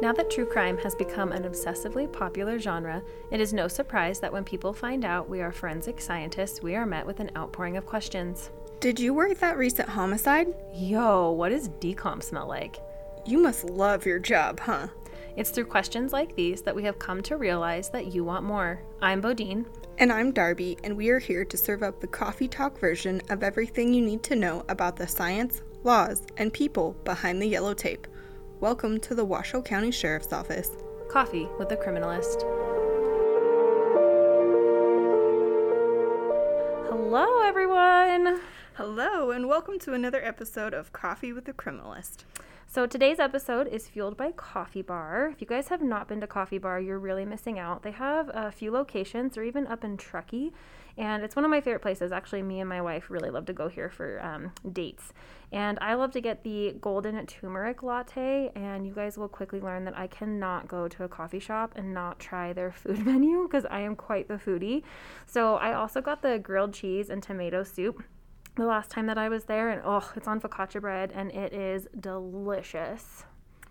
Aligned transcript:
Now 0.00 0.14
that 0.14 0.30
true 0.30 0.46
crime 0.46 0.78
has 0.78 0.94
become 0.94 1.30
an 1.30 1.42
obsessively 1.42 2.10
popular 2.10 2.58
genre, 2.58 3.02
it 3.30 3.38
is 3.38 3.52
no 3.52 3.68
surprise 3.68 4.18
that 4.20 4.32
when 4.32 4.44
people 4.44 4.72
find 4.72 5.04
out 5.04 5.28
we 5.28 5.42
are 5.42 5.52
forensic 5.52 6.00
scientists, 6.00 6.62
we 6.62 6.74
are 6.74 6.86
met 6.86 7.04
with 7.04 7.20
an 7.20 7.30
outpouring 7.36 7.76
of 7.76 7.84
questions. 7.84 8.48
Did 8.80 8.98
you 8.98 9.12
work 9.12 9.36
that 9.38 9.58
recent 9.58 9.90
homicide? 9.90 10.54
Yo, 10.72 11.32
what 11.32 11.50
does 11.50 11.68
decomp 11.68 12.22
smell 12.22 12.48
like? 12.48 12.80
You 13.26 13.42
must 13.42 13.64
love 13.64 14.06
your 14.06 14.18
job, 14.18 14.58
huh? 14.60 14.88
It's 15.36 15.50
through 15.50 15.66
questions 15.66 16.14
like 16.14 16.34
these 16.34 16.62
that 16.62 16.74
we 16.74 16.82
have 16.84 16.98
come 16.98 17.22
to 17.24 17.36
realize 17.36 17.90
that 17.90 18.14
you 18.14 18.24
want 18.24 18.44
more. 18.44 18.82
I'm 19.02 19.20
Bodine. 19.20 19.66
And 19.98 20.10
I'm 20.10 20.32
Darby, 20.32 20.78
and 20.82 20.96
we 20.96 21.10
are 21.10 21.18
here 21.18 21.44
to 21.44 21.58
serve 21.58 21.82
up 21.82 22.00
the 22.00 22.06
coffee 22.06 22.48
talk 22.48 22.78
version 22.78 23.20
of 23.28 23.42
everything 23.42 23.92
you 23.92 24.00
need 24.00 24.22
to 24.22 24.34
know 24.34 24.64
about 24.70 24.96
the 24.96 25.06
science, 25.06 25.60
laws, 25.84 26.22
and 26.38 26.50
people 26.50 26.96
behind 27.04 27.42
the 27.42 27.46
yellow 27.46 27.74
tape. 27.74 28.06
Welcome 28.60 29.00
to 29.00 29.14
the 29.14 29.24
Washoe 29.24 29.62
County 29.62 29.90
Sheriff's 29.90 30.34
Office. 30.34 30.76
Coffee 31.08 31.48
with 31.58 31.70
the 31.70 31.78
Criminalist. 31.78 32.42
Hello, 36.90 37.40
everyone. 37.40 38.42
Hello, 38.74 39.30
and 39.30 39.48
welcome 39.48 39.78
to 39.78 39.94
another 39.94 40.22
episode 40.22 40.74
of 40.74 40.92
Coffee 40.92 41.32
with 41.32 41.46
the 41.46 41.54
Criminalist. 41.54 42.24
So 42.72 42.86
today's 42.86 43.18
episode 43.18 43.66
is 43.66 43.88
fueled 43.88 44.16
by 44.16 44.30
Coffee 44.30 44.80
Bar. 44.80 45.30
If 45.32 45.40
you 45.40 45.46
guys 45.48 45.66
have 45.70 45.82
not 45.82 46.06
been 46.06 46.20
to 46.20 46.28
Coffee 46.28 46.58
Bar, 46.58 46.78
you're 46.78 47.00
really 47.00 47.24
missing 47.24 47.58
out. 47.58 47.82
They 47.82 47.90
have 47.90 48.30
a 48.32 48.52
few 48.52 48.70
locations, 48.70 49.36
or 49.36 49.42
even 49.42 49.66
up 49.66 49.82
in 49.82 49.96
Truckee, 49.96 50.52
and 50.96 51.24
it's 51.24 51.34
one 51.34 51.44
of 51.44 51.50
my 51.50 51.60
favorite 51.60 51.82
places. 51.82 52.12
Actually, 52.12 52.42
me 52.42 52.60
and 52.60 52.68
my 52.68 52.80
wife 52.80 53.10
really 53.10 53.28
love 53.28 53.46
to 53.46 53.52
go 53.52 53.66
here 53.66 53.90
for 53.90 54.24
um, 54.24 54.52
dates. 54.72 55.12
And 55.50 55.80
I 55.80 55.94
love 55.94 56.12
to 56.12 56.20
get 56.20 56.44
the 56.44 56.76
golden 56.80 57.26
turmeric 57.26 57.82
latte, 57.82 58.52
and 58.54 58.86
you 58.86 58.94
guys 58.94 59.18
will 59.18 59.26
quickly 59.26 59.60
learn 59.60 59.84
that 59.86 59.98
I 59.98 60.06
cannot 60.06 60.68
go 60.68 60.86
to 60.86 61.02
a 61.02 61.08
coffee 61.08 61.40
shop 61.40 61.72
and 61.74 61.92
not 61.92 62.20
try 62.20 62.52
their 62.52 62.70
food 62.80 63.04
menu 63.04 63.48
because 63.48 63.66
I 63.68 63.80
am 63.80 63.96
quite 63.96 64.28
the 64.28 64.34
foodie. 64.34 64.84
So 65.26 65.56
I 65.56 65.72
also 65.72 66.00
got 66.00 66.22
the 66.22 66.38
grilled 66.38 66.74
cheese 66.74 67.10
and 67.10 67.20
tomato 67.20 67.64
soup 67.64 68.04
the 68.56 68.66
last 68.66 68.90
time 68.90 69.06
that 69.06 69.18
I 69.18 69.28
was 69.28 69.44
there, 69.44 69.68
and 69.70 69.80
oh, 69.84 70.10
it's 70.16 70.28
on 70.28 70.40
focaccia 70.40 70.80
bread, 70.80 71.12
and 71.14 71.30
it 71.30 71.52
is 71.52 71.88
delicious. 71.98 73.24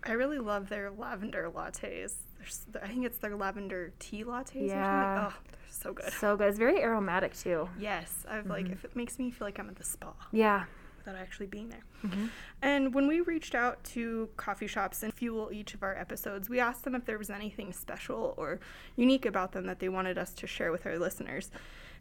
I 0.04 0.12
really 0.12 0.38
love 0.38 0.68
their 0.68 0.90
lavender 0.90 1.50
lattes. 1.54 2.14
There's, 2.38 2.66
I 2.82 2.88
think 2.88 3.04
it's 3.04 3.18
their 3.18 3.36
lavender 3.36 3.92
tea 3.98 4.24
lattes 4.24 4.68
Yeah. 4.68 5.26
or 5.26 5.30
something. 5.30 5.38
Oh, 5.38 5.50
they're 5.50 5.60
so 5.70 5.92
good. 5.92 6.12
So 6.12 6.36
good. 6.36 6.48
It's 6.48 6.58
very 6.58 6.82
aromatic 6.82 7.36
too. 7.36 7.68
Yes, 7.78 8.24
I've 8.28 8.46
like 8.46 8.64
mm-hmm. 8.64 8.72
if 8.72 8.84
it 8.84 8.96
makes 8.96 9.18
me 9.18 9.30
feel 9.30 9.46
like 9.46 9.58
I'm 9.58 9.68
at 9.68 9.76
the 9.76 9.84
spa 9.84 10.14
Yeah. 10.32 10.64
without 10.96 11.16
actually 11.16 11.46
being 11.46 11.68
there. 11.68 11.84
Mm-hmm. 12.02 12.26
And 12.62 12.94
when 12.94 13.06
we 13.08 13.20
reached 13.20 13.54
out 13.54 13.84
to 13.84 14.30
coffee 14.38 14.66
shops 14.66 15.02
and 15.02 15.12
fuel 15.12 15.50
each 15.52 15.74
of 15.74 15.82
our 15.82 15.94
episodes, 15.96 16.48
we 16.48 16.60
asked 16.60 16.84
them 16.84 16.94
if 16.94 17.04
there 17.04 17.18
was 17.18 17.28
anything 17.28 17.72
special 17.74 18.34
or 18.38 18.58
unique 18.96 19.26
about 19.26 19.52
them 19.52 19.66
that 19.66 19.80
they 19.80 19.90
wanted 19.90 20.16
us 20.16 20.32
to 20.34 20.46
share 20.46 20.72
with 20.72 20.86
our 20.86 20.98
listeners. 20.98 21.50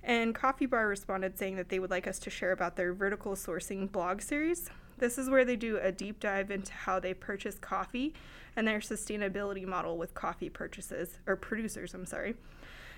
And 0.04 0.34
Coffee 0.34 0.66
Bar 0.66 0.88
responded 0.88 1.38
saying 1.38 1.56
that 1.58 1.70
they 1.70 1.80
would 1.80 1.92
like 1.92 2.08
us 2.08 2.20
to 2.20 2.30
share 2.30 2.52
about 2.52 2.76
their 2.76 2.94
vertical 2.94 3.34
sourcing 3.34 3.92
blog 3.92 4.22
series. 4.22 4.70
This 4.98 5.18
is 5.18 5.30
where 5.30 5.46
they 5.46 5.56
do 5.56 5.78
a 5.78 5.92
deep 5.92 6.20
dive 6.20 6.52
into 6.52 6.74
how 6.74 7.00
they 7.00 7.14
purchase 7.14 7.58
coffee 7.58 8.14
and 8.56 8.68
their 8.68 8.80
sustainability 8.80 9.66
model 9.66 9.98
with 9.98 10.14
coffee 10.14 10.50
purchases 10.50 11.20
or 11.26 11.36
producers, 11.36 11.94
I'm 11.94 12.06
sorry. 12.06 12.36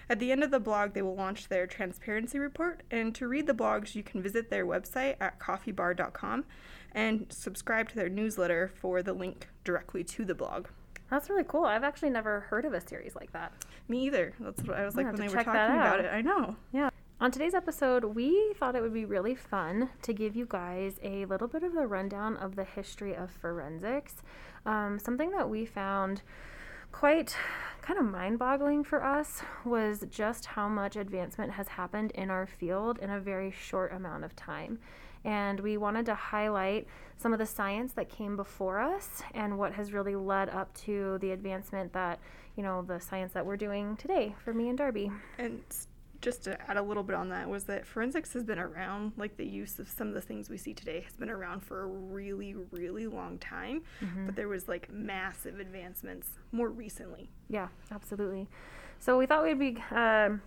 At 0.09 0.19
the 0.19 0.31
end 0.31 0.43
of 0.43 0.51
the 0.51 0.59
blog, 0.59 0.93
they 0.93 1.01
will 1.01 1.15
launch 1.15 1.47
their 1.47 1.67
transparency 1.67 2.39
report. 2.39 2.81
And 2.89 3.13
to 3.15 3.27
read 3.27 3.47
the 3.47 3.53
blogs, 3.53 3.95
you 3.95 4.03
can 4.03 4.21
visit 4.21 4.49
their 4.49 4.65
website 4.65 5.15
at 5.21 5.39
coffeebar.com 5.39 6.45
and 6.91 7.27
subscribe 7.29 7.87
to 7.89 7.95
their 7.95 8.09
newsletter 8.09 8.71
for 8.79 9.01
the 9.01 9.13
link 9.13 9.47
directly 9.63 10.03
to 10.03 10.25
the 10.25 10.35
blog. 10.35 10.67
That's 11.11 11.29
really 11.29 11.43
cool. 11.45 11.65
I've 11.65 11.83
actually 11.83 12.09
never 12.09 12.39
heard 12.39 12.63
of 12.63 12.73
a 12.73 12.79
series 12.79 13.15
like 13.15 13.33
that. 13.33 13.51
Me 13.89 14.05
either. 14.05 14.33
That's 14.39 14.63
what 14.63 14.77
I 14.77 14.85
was 14.85 14.95
like 14.95 15.05
have 15.05 15.19
when 15.19 15.27
they 15.27 15.35
were 15.35 15.43
talking 15.43 15.75
about 15.75 15.99
it. 15.99 16.11
I 16.11 16.21
know. 16.21 16.55
Yeah. 16.71 16.89
On 17.19 17.29
today's 17.29 17.53
episode, 17.53 18.03
we 18.05 18.53
thought 18.57 18.75
it 18.75 18.81
would 18.81 18.93
be 18.93 19.05
really 19.05 19.35
fun 19.35 19.89
to 20.03 20.13
give 20.13 20.35
you 20.37 20.47
guys 20.49 20.95
a 21.03 21.25
little 21.25 21.49
bit 21.49 21.63
of 21.63 21.75
a 21.75 21.85
rundown 21.85 22.37
of 22.37 22.55
the 22.55 22.63
history 22.63 23.13
of 23.13 23.29
forensics. 23.29 24.23
Um, 24.65 24.97
something 24.97 25.31
that 25.31 25.49
we 25.49 25.65
found 25.65 26.21
quite 26.93 27.35
kind 27.81 27.99
of 27.99 28.05
mind 28.05 28.39
boggling 28.39 28.83
for 28.83 29.03
us 29.03 29.41
was 29.65 30.05
just 30.09 30.45
how 30.45 30.69
much 30.69 30.95
advancement 30.95 31.51
has 31.51 31.67
happened 31.67 32.11
in 32.11 32.29
our 32.29 32.47
field 32.47 32.99
in 32.99 33.09
a 33.09 33.19
very 33.19 33.51
short 33.51 33.91
amount 33.91 34.23
of 34.23 34.35
time. 34.35 34.79
And 35.23 35.59
we 35.59 35.77
wanted 35.77 36.05
to 36.07 36.15
highlight 36.15 36.87
some 37.17 37.33
of 37.33 37.39
the 37.39 37.45
science 37.45 37.93
that 37.93 38.09
came 38.09 38.35
before 38.35 38.79
us 38.79 39.21
and 39.33 39.57
what 39.57 39.73
has 39.73 39.93
really 39.93 40.15
led 40.15 40.49
up 40.49 40.73
to 40.85 41.17
the 41.19 41.31
advancement 41.31 41.93
that, 41.93 42.19
you 42.55 42.63
know, 42.63 42.81
the 42.81 42.99
science 42.99 43.33
that 43.33 43.45
we're 43.45 43.57
doing 43.57 43.95
today 43.97 44.35
for 44.43 44.53
me 44.53 44.69
and 44.69 44.77
Darby. 44.77 45.11
And 45.37 45.61
just 46.21 46.43
to 46.43 46.55
add 46.69 46.77
a 46.77 46.81
little 46.81 47.03
bit 47.03 47.15
on 47.15 47.29
that 47.29 47.49
was 47.49 47.63
that 47.65 47.85
forensics 47.85 48.33
has 48.33 48.43
been 48.43 48.59
around, 48.59 49.11
like 49.17 49.37
the 49.37 49.45
use 49.45 49.79
of 49.79 49.89
some 49.89 50.07
of 50.07 50.13
the 50.13 50.21
things 50.21 50.49
we 50.49 50.57
see 50.57 50.73
today 50.73 51.01
has 51.01 51.13
been 51.13 51.29
around 51.29 51.61
for 51.61 51.81
a 51.81 51.87
really, 51.87 52.55
really 52.71 53.07
long 53.07 53.39
time. 53.39 53.81
But 54.25 54.35
there 54.35 54.47
was 54.47 54.67
like 54.67 54.91
massive 54.91 55.59
advancements 55.59 56.29
more 56.51 56.69
recently. 56.69 57.29
Yeah, 57.49 57.69
absolutely. 57.91 58.47
So 58.99 59.17
we 59.17 59.25
thought 59.25 59.43
we'd 59.43 59.57
be 59.57 59.77
um, 59.91 60.41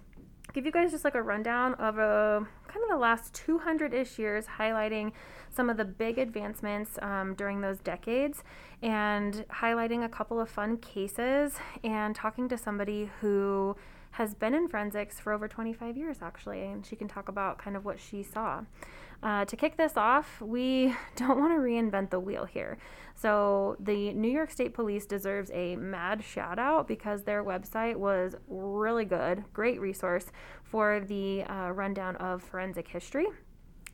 give 0.54 0.65
you 0.65 0.72
guys 0.72 0.92
just 0.92 1.04
like 1.04 1.16
a 1.16 1.22
rundown 1.22 1.75
of 1.75 1.98
uh, 1.98 2.41
kind 2.69 2.82
of 2.84 2.88
the 2.88 2.97
last 2.97 3.34
200-ish 3.34 4.19
years, 4.19 4.47
highlighting 4.59 5.10
some 5.50 5.69
of 5.69 5.76
the 5.76 5.84
big 5.84 6.16
advancements 6.16 6.97
um, 7.03 7.34
during 7.34 7.60
those 7.60 7.81
decades, 7.81 8.44
and 8.81 9.44
highlighting 9.48 10.04
a 10.04 10.09
couple 10.09 10.41
of 10.41 10.48
fun 10.48 10.76
cases, 10.78 11.56
and 11.82 12.14
talking 12.14 12.48
to 12.48 12.56
somebody 12.56 13.10
who 13.20 13.76
has 14.12 14.32
been 14.32 14.54
in 14.54 14.69
forensics 14.69 15.19
for 15.19 15.32
over 15.32 15.48
25 15.48 15.97
years 15.97 16.19
actually, 16.22 16.62
and 16.62 16.87
she 16.87 16.94
can 16.94 17.09
talk 17.09 17.28
about 17.28 17.59
kind 17.59 17.76
of 17.76 17.84
what 17.84 17.98
she 17.98 18.22
saw. 18.22 18.62
Uh, 19.24 19.42
to 19.46 19.56
kick 19.56 19.78
this 19.78 19.96
off, 19.96 20.38
we 20.42 20.94
don't 21.16 21.38
want 21.38 21.50
to 21.50 21.58
reinvent 21.58 22.10
the 22.10 22.20
wheel 22.20 22.44
here. 22.44 22.76
So, 23.16 23.76
the 23.80 24.12
New 24.12 24.28
York 24.28 24.50
State 24.50 24.74
Police 24.74 25.06
deserves 25.06 25.50
a 25.54 25.76
mad 25.76 26.22
shout 26.22 26.58
out 26.58 26.86
because 26.86 27.22
their 27.22 27.42
website 27.42 27.96
was 27.96 28.34
really 28.48 29.06
good, 29.06 29.44
great 29.54 29.80
resource 29.80 30.26
for 30.62 31.00
the 31.00 31.44
uh, 31.44 31.70
rundown 31.70 32.16
of 32.16 32.42
forensic 32.42 32.86
history. 32.88 33.26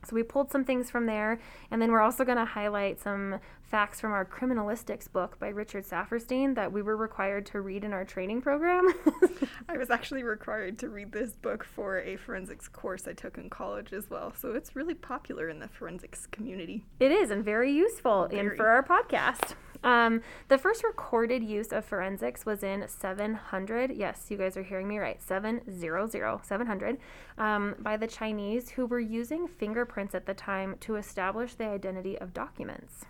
So 0.04 0.14
we 0.14 0.22
pulled 0.22 0.50
some 0.50 0.64
things 0.64 0.90
from 0.90 1.06
there, 1.06 1.40
and 1.70 1.80
then 1.80 1.92
we're 1.92 2.00
also 2.00 2.24
going 2.24 2.38
to 2.38 2.44
highlight 2.44 2.98
some 3.00 3.40
facts 3.62 4.00
from 4.00 4.12
our 4.12 4.24
criminalistics 4.24 5.10
book 5.10 5.38
by 5.38 5.48
Richard 5.48 5.84
Saferstein 5.86 6.56
that 6.56 6.72
we 6.72 6.82
were 6.82 6.96
required 6.96 7.46
to 7.46 7.60
read 7.60 7.84
in 7.84 7.92
our 7.92 8.04
training 8.04 8.42
program. 8.42 8.88
I 9.68 9.76
was 9.76 9.90
actually 9.90 10.24
required 10.24 10.78
to 10.80 10.88
read 10.88 11.12
this 11.12 11.32
book 11.32 11.64
for 11.64 12.00
a 12.00 12.16
forensics 12.16 12.66
course 12.66 13.06
I 13.06 13.12
took 13.12 13.38
in 13.38 13.48
college 13.48 13.92
as 13.92 14.10
well. 14.10 14.32
So 14.36 14.54
it's 14.54 14.74
really 14.74 14.94
popular 14.94 15.48
in 15.48 15.60
the 15.60 15.68
forensics 15.68 16.26
community. 16.26 16.84
It 16.98 17.12
is, 17.12 17.30
and 17.30 17.44
very 17.44 17.72
useful 17.72 18.28
Very. 18.28 18.56
for 18.56 18.66
our 18.66 18.82
podcast. 18.82 19.54
Um, 19.82 20.20
the 20.48 20.58
first 20.58 20.84
recorded 20.84 21.42
use 21.42 21.72
of 21.72 21.84
forensics 21.84 22.44
was 22.44 22.62
in 22.62 22.86
700. 22.86 23.92
Yes, 23.92 24.26
you 24.28 24.36
guys 24.36 24.56
are 24.56 24.62
hearing 24.62 24.88
me 24.88 24.98
right. 24.98 25.22
700, 25.22 26.44
700, 26.44 26.98
um, 27.38 27.74
by 27.78 27.96
the 27.96 28.06
Chinese 28.06 28.70
who 28.70 28.86
were 28.86 29.00
using 29.00 29.48
fingerprints 29.48 30.14
at 30.14 30.26
the 30.26 30.34
time 30.34 30.76
to 30.80 30.96
establish 30.96 31.54
the 31.54 31.66
identity 31.66 32.18
of 32.18 32.34
documents. 32.34 33.06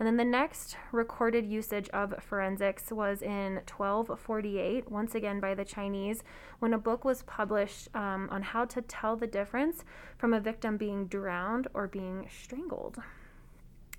And 0.00 0.06
then 0.06 0.16
the 0.16 0.24
next 0.24 0.78
recorded 0.92 1.44
usage 1.44 1.90
of 1.90 2.14
forensics 2.22 2.90
was 2.90 3.20
in 3.20 3.56
1248, 3.68 4.90
once 4.90 5.14
again 5.14 5.40
by 5.40 5.54
the 5.54 5.64
Chinese, 5.64 6.24
when 6.58 6.72
a 6.72 6.78
book 6.78 7.04
was 7.04 7.22
published 7.24 7.94
um, 7.94 8.26
on 8.32 8.40
how 8.40 8.64
to 8.64 8.80
tell 8.80 9.14
the 9.14 9.26
difference 9.26 9.84
from 10.16 10.32
a 10.32 10.40
victim 10.40 10.78
being 10.78 11.06
drowned 11.06 11.68
or 11.74 11.86
being 11.86 12.26
strangled. 12.30 12.96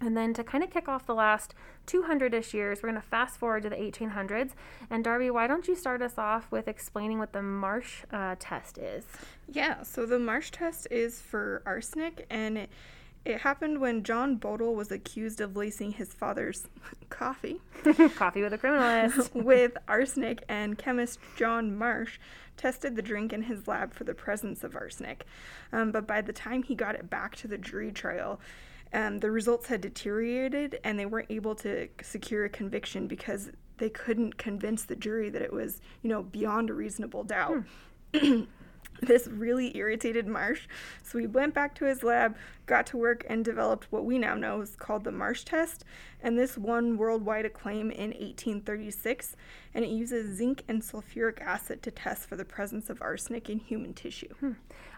And 0.01 0.17
then 0.17 0.33
to 0.33 0.43
kind 0.43 0.63
of 0.63 0.71
kick 0.71 0.89
off 0.89 1.05
the 1.05 1.13
last 1.13 1.53
200 1.85 2.33
ish 2.33 2.53
years, 2.53 2.81
we're 2.81 2.89
going 2.89 3.01
to 3.01 3.07
fast 3.07 3.37
forward 3.37 3.63
to 3.63 3.69
the 3.69 3.75
1800s. 3.75 4.51
And 4.89 5.03
Darby, 5.03 5.29
why 5.29 5.47
don't 5.47 5.67
you 5.67 5.75
start 5.75 6.01
us 6.01 6.17
off 6.17 6.51
with 6.51 6.67
explaining 6.67 7.19
what 7.19 7.33
the 7.33 7.43
Marsh 7.43 8.03
uh, 8.11 8.35
test 8.39 8.79
is? 8.79 9.05
Yeah, 9.47 9.83
so 9.83 10.05
the 10.05 10.19
Marsh 10.19 10.49
test 10.49 10.87
is 10.89 11.21
for 11.21 11.61
arsenic, 11.65 12.25
and 12.29 12.57
it, 12.57 12.69
it 13.23 13.41
happened 13.41 13.79
when 13.79 14.03
John 14.03 14.37
Bodle 14.37 14.73
was 14.73 14.91
accused 14.91 15.39
of 15.39 15.55
lacing 15.55 15.93
his 15.93 16.13
father's 16.13 16.67
coffee 17.09 17.61
Coffee 18.15 18.41
with 18.41 18.53
a 18.53 18.57
criminalist. 18.57 19.33
with 19.43 19.77
arsenic, 19.87 20.43
and 20.49 20.77
chemist 20.77 21.19
John 21.35 21.77
Marsh 21.77 22.17
tested 22.57 22.95
the 22.95 23.01
drink 23.01 23.33
in 23.33 23.43
his 23.43 23.67
lab 23.67 23.93
for 23.93 24.03
the 24.03 24.13
presence 24.13 24.63
of 24.63 24.75
arsenic. 24.75 25.25
Um, 25.71 25.91
but 25.91 26.05
by 26.05 26.21
the 26.21 26.33
time 26.33 26.63
he 26.63 26.75
got 26.75 26.95
it 26.95 27.09
back 27.09 27.35
to 27.37 27.47
the 27.47 27.57
jury 27.57 27.91
trial, 27.91 28.39
um, 28.93 29.19
the 29.19 29.31
results 29.31 29.67
had 29.67 29.81
deteriorated, 29.81 30.79
and 30.83 30.99
they 30.99 31.05
weren't 31.05 31.31
able 31.31 31.55
to 31.55 31.87
secure 32.01 32.45
a 32.45 32.49
conviction 32.49 33.07
because 33.07 33.49
they 33.77 33.89
couldn't 33.89 34.37
convince 34.37 34.83
the 34.83 34.95
jury 34.95 35.29
that 35.29 35.41
it 35.41 35.53
was, 35.53 35.81
you 36.01 36.09
know, 36.09 36.23
beyond 36.23 36.69
a 36.69 36.73
reasonable 36.73 37.23
doubt. 37.23 37.63
This 39.01 39.27
really 39.27 39.75
irritated 39.75 40.27
Marsh, 40.27 40.67
so 41.01 41.17
he 41.17 41.25
went 41.25 41.55
back 41.55 41.73
to 41.75 41.85
his 41.85 42.03
lab, 42.03 42.37
got 42.67 42.85
to 42.87 42.97
work, 42.97 43.25
and 43.27 43.43
developed 43.43 43.87
what 43.89 44.05
we 44.05 44.19
now 44.19 44.35
know 44.35 44.61
is 44.61 44.75
called 44.75 45.05
the 45.05 45.11
Marsh 45.11 45.43
test. 45.43 45.85
And 46.23 46.37
this 46.37 46.57
won 46.57 46.97
worldwide 46.97 47.45
acclaim 47.45 47.91
in 47.91 48.09
1836, 48.11 49.35
and 49.73 49.83
it 49.83 49.89
uses 49.89 50.37
zinc 50.37 50.63
and 50.67 50.81
sulfuric 50.81 51.41
acid 51.41 51.81
to 51.83 51.91
test 51.91 52.27
for 52.27 52.35
the 52.35 52.45
presence 52.45 52.89
of 52.89 53.01
arsenic 53.01 53.49
in 53.49 53.59
human 53.59 53.93
tissue. 53.93 54.33
Hmm. 54.39 54.53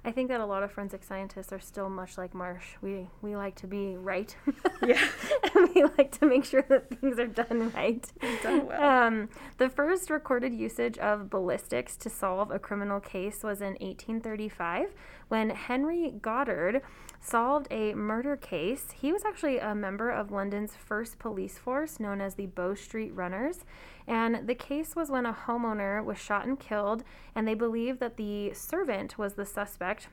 I 0.06 0.12
think 0.12 0.28
that 0.30 0.42
a 0.42 0.46
lot 0.46 0.64
of 0.64 0.72
forensic 0.72 1.04
scientists 1.04 1.54
are 1.54 1.62
still 1.62 1.90
much 1.90 2.18
like 2.18 2.34
Marsh. 2.34 2.76
We 2.82 3.08
we 3.22 3.38
like 3.38 3.56
to 3.56 3.68
be 3.68 3.96
right. 3.96 4.36
Yeah. 4.86 5.02
and 5.56 5.70
we 5.74 5.84
like 5.98 6.12
to 6.20 6.26
make 6.26 6.44
sure 6.44 6.66
that 6.68 6.90
things 7.00 7.18
are 7.18 7.28
done 7.28 7.72
right. 7.74 8.06
Done 8.42 8.68
well. 8.68 8.84
Um, 8.84 9.30
the 9.60 9.70
first 9.70 10.10
recorded 10.10 10.54
usage 10.54 10.98
of 10.98 11.30
ballistics 11.30 11.96
to 11.98 12.10
solve 12.10 12.52
a 12.52 12.60
criminal 12.60 13.00
case 13.00 13.44
was 13.44 13.62
in 13.62 13.78
1835 13.80 14.94
when 15.30 15.52
Henry 15.52 16.14
Goddard 16.22 16.82
solved 17.24 17.68
a 17.72 17.94
murder 17.94 18.36
case. 18.36 18.92
He 19.00 19.14
was 19.14 19.24
actually 19.24 19.58
a 19.58 19.74
member 19.74 20.10
of 20.10 20.32
London's 20.32 20.76
first 20.76 21.18
police 21.20 21.58
force 21.58 22.00
known 22.00 22.20
as 22.20 22.36
the 22.36 22.48
Bow 22.48 22.76
Street 22.76 23.12
Runners. 23.16 23.64
And 24.06 24.46
the 24.48 24.56
case 24.56 24.96
was 24.96 25.10
when 25.10 25.26
a 25.26 25.34
homeowner 25.34 26.04
was 26.04 26.18
shot 26.18 26.46
and 26.46 26.60
killed, 26.60 27.04
and 27.34 27.48
they 27.48 27.54
believed 27.54 28.02
that 28.02 28.18
the 28.18 28.54
servant 28.54 29.18
was 29.18 29.34
the 29.34 29.46
suspect 29.46 30.10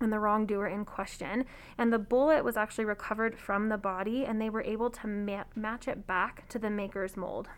and 0.00 0.12
the 0.12 0.18
wrongdoer 0.18 0.68
in 0.68 0.84
question. 0.84 1.44
And 1.76 1.92
the 1.92 1.98
bullet 1.98 2.44
was 2.44 2.56
actually 2.56 2.86
recovered 2.86 3.38
from 3.38 3.68
the 3.68 3.76
body, 3.76 4.24
and 4.24 4.40
they 4.40 4.48
were 4.48 4.62
able 4.62 4.88
to 4.90 5.06
ma- 5.06 5.44
match 5.54 5.86
it 5.86 6.06
back 6.06 6.48
to 6.48 6.58
the 6.58 6.70
maker's 6.70 7.16
mold. 7.16 7.48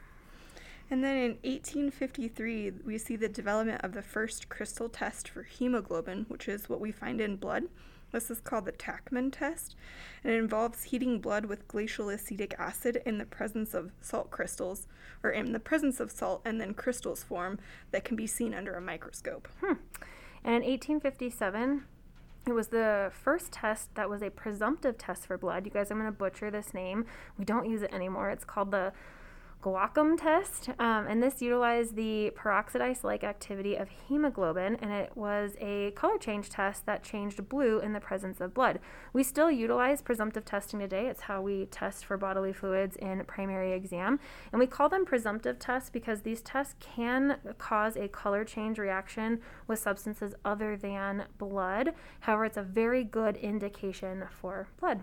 And 0.90 1.04
then 1.04 1.16
in 1.16 1.30
1853, 1.44 2.72
we 2.84 2.98
see 2.98 3.14
the 3.14 3.28
development 3.28 3.82
of 3.84 3.92
the 3.92 4.02
first 4.02 4.48
crystal 4.48 4.88
test 4.88 5.28
for 5.28 5.44
hemoglobin, 5.44 6.26
which 6.26 6.48
is 6.48 6.68
what 6.68 6.80
we 6.80 6.90
find 6.90 7.20
in 7.20 7.36
blood. 7.36 7.64
This 8.12 8.30
is 8.30 8.40
called 8.40 8.64
the 8.64 8.72
Teichmann 8.72 9.32
test, 9.32 9.76
and 10.24 10.32
it 10.32 10.38
involves 10.38 10.84
heating 10.84 11.20
blood 11.20 11.46
with 11.46 11.68
glacial 11.68 12.08
acetic 12.08 12.54
acid 12.58 13.02
in 13.06 13.18
the 13.18 13.24
presence 13.24 13.74
of 13.74 13.92
salt 14.00 14.30
crystals, 14.30 14.86
or 15.22 15.30
in 15.30 15.52
the 15.52 15.60
presence 15.60 16.00
of 16.00 16.10
salt, 16.10 16.42
and 16.44 16.60
then 16.60 16.74
crystals 16.74 17.22
form 17.22 17.58
that 17.92 18.04
can 18.04 18.16
be 18.16 18.26
seen 18.26 18.54
under 18.54 18.74
a 18.74 18.80
microscope. 18.80 19.48
Hmm. 19.60 19.74
And 20.42 20.64
in 20.64 20.70
1857, 20.70 21.84
it 22.46 22.52
was 22.52 22.68
the 22.68 23.12
first 23.12 23.52
test 23.52 23.94
that 23.94 24.08
was 24.08 24.22
a 24.22 24.30
presumptive 24.30 24.96
test 24.96 25.26
for 25.26 25.36
blood. 25.36 25.66
You 25.66 25.70
guys, 25.70 25.90
I'm 25.90 25.98
going 25.98 26.10
to 26.10 26.16
butcher 26.16 26.50
this 26.50 26.72
name. 26.72 27.04
We 27.38 27.44
don't 27.44 27.68
use 27.68 27.82
it 27.82 27.92
anymore. 27.92 28.30
It's 28.30 28.44
called 28.44 28.70
the 28.70 28.92
Guacum 29.62 30.18
test, 30.18 30.70
um, 30.78 31.06
and 31.06 31.22
this 31.22 31.42
utilized 31.42 31.94
the 31.94 32.32
peroxidase 32.34 33.04
like 33.04 33.22
activity 33.22 33.76
of 33.76 33.90
hemoglobin, 34.08 34.76
and 34.80 34.90
it 34.90 35.14
was 35.14 35.54
a 35.60 35.90
color 35.90 36.16
change 36.16 36.48
test 36.48 36.86
that 36.86 37.02
changed 37.02 37.46
blue 37.46 37.78
in 37.78 37.92
the 37.92 38.00
presence 38.00 38.40
of 38.40 38.54
blood. 38.54 38.80
We 39.12 39.22
still 39.22 39.50
utilize 39.50 40.00
presumptive 40.00 40.46
testing 40.46 40.80
today. 40.80 41.08
It's 41.08 41.20
how 41.20 41.42
we 41.42 41.66
test 41.66 42.06
for 42.06 42.16
bodily 42.16 42.54
fluids 42.54 42.96
in 42.96 43.22
primary 43.26 43.72
exam, 43.72 44.18
and 44.50 44.58
we 44.58 44.66
call 44.66 44.88
them 44.88 45.04
presumptive 45.04 45.58
tests 45.58 45.90
because 45.90 46.22
these 46.22 46.40
tests 46.40 46.74
can 46.80 47.36
cause 47.58 47.96
a 47.96 48.08
color 48.08 48.44
change 48.44 48.78
reaction 48.78 49.40
with 49.66 49.78
substances 49.78 50.34
other 50.42 50.74
than 50.74 51.26
blood. 51.36 51.92
However, 52.20 52.46
it's 52.46 52.56
a 52.56 52.62
very 52.62 53.04
good 53.04 53.36
indication 53.36 54.24
for 54.40 54.68
blood. 54.80 55.02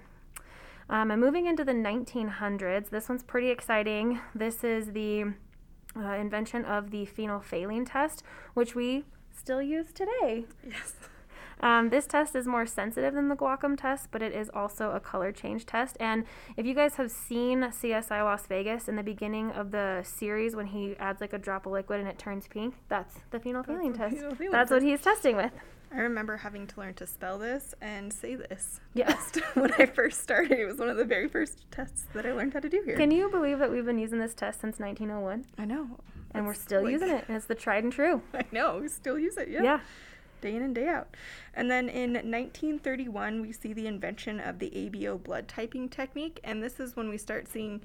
Um, 0.89 1.12
and 1.12 1.19
moving 1.19 1.48
into 1.48 1.63
the 1.66 1.74
1900s, 1.74 2.89
this 2.89 3.10
one's 3.10 3.24
pretty 3.24 3.50
exciting. 3.50 4.19
This 4.34 4.63
is 4.63 4.94
the 4.94 5.34
uh, 5.95 6.13
invention 6.13 6.63
of 6.66 6.92
the 6.92 7.06
phenolphthalein 7.06 7.89
test, 7.92 8.24
which 8.54 8.75
we 8.75 9.04
still 9.36 9.62
use 9.62 9.92
today. 9.92 10.45
Yes. 10.66 10.94
Um, 11.60 11.89
this 11.89 12.06
test 12.06 12.36
is 12.36 12.45
more 12.45 12.66
sensitive 12.68 13.16
than 13.16 13.30
the 13.30 13.36
Guacum 13.36 13.75
test, 13.78 14.10
but 14.12 14.22
it 14.22 14.31
is 14.31 14.50
also 14.54 14.92
a 14.92 15.00
color 15.00 15.31
change 15.31 15.66
test. 15.66 15.98
And 16.00 16.25
if 16.56 16.66
you 16.66 16.75
guys 16.75 16.95
have 16.95 17.10
seen 17.10 17.62
CSI 17.62 18.24
Las 18.24 18.45
Vegas 18.45 18.88
in 18.88 18.95
the 18.95 19.04
beginning 19.04 19.51
of 19.51 19.72
the 19.72 20.01
series 20.04 20.56
when 20.56 20.68
he 20.68 20.95
adds 21.00 21.19
like 21.19 21.33
a 21.33 21.40
drop 21.40 21.66
of 21.66 21.72
liquid 21.72 22.00
and 22.00 22.07
it 22.07 22.19
turns 22.19 22.48
pink, 22.48 22.75
that's 22.90 23.16
the 23.31 23.40
phenolphthalein 23.40 23.98
That's 23.98 24.13
test. 24.13 24.16
phenolphthalein 24.38 24.51
That's 24.51 24.72
what 24.72 24.83
he's 24.83 25.01
testing 25.01 25.36
with. 25.36 25.51
I 25.92 26.00
remember 26.00 26.38
having 26.38 26.68
to 26.68 26.80
learn 26.80 26.94
to 26.95 27.07
spell 27.07 27.38
this 27.38 27.74
and 27.81 28.12
say 28.12 28.36
this 28.36 28.80
Yeah. 28.94 29.07
test 29.07 29.38
when 29.56 29.72
I 29.80 29.86
first 29.86 30.22
started. 30.22 30.60
It 30.60 30.66
was 30.66 30.78
one 30.78 30.89
of 30.89 30.98
the 30.98 31.06
very 31.06 31.28
first 31.28 31.66
tests 31.72 32.06
that 32.13 32.25
I 32.25 32.34
learned 32.34 32.54
how 32.54 32.60
to 32.60 32.69
do 32.69 32.81
here. 32.86 32.98
Can 32.98 33.12
you 33.12 33.30
believe 33.30 33.60
that 33.60 33.72
we've 33.72 33.86
been 33.86 34.00
using 34.00 34.19
this 34.19 34.34
test 34.34 34.60
since 34.62 34.80
1901? 34.80 35.45
I 35.57 35.66
know. 35.66 35.88
And 36.31 36.45
we're 36.45 36.54
still 36.54 36.84
like- 36.84 36.92
using 36.92 37.10
it, 37.10 37.24
and 37.28 37.38
it's 37.38 37.45
the 37.45 37.56
tried 37.56 37.84
and 37.86 37.94
true. 37.94 38.22
I 38.34 38.44
know. 38.51 38.80
We 38.80 38.89
still 38.89 39.18
use 39.18 39.38
it. 39.38 39.48
Yeah. 39.50 39.63
yeah. 39.63 39.80
Day 40.42 40.56
in 40.56 40.62
and 40.62 40.75
day 40.75 40.88
out. 40.88 41.16
And 41.56 41.72
then 41.72 41.90
in 41.90 42.13
1931, 42.13 43.42
we 43.42 43.51
see 43.51 43.74
the 43.74 43.88
invention 43.88 44.40
of 44.40 44.60
the 44.60 44.69
ABO 44.69 45.24
blood 45.24 45.48
typing 45.48 45.90
technique. 45.90 46.40
And 46.44 46.62
this 46.62 46.80
is 46.80 46.95
when 46.95 47.10
we 47.10 47.18
start 47.18 47.48
seeing 47.48 47.81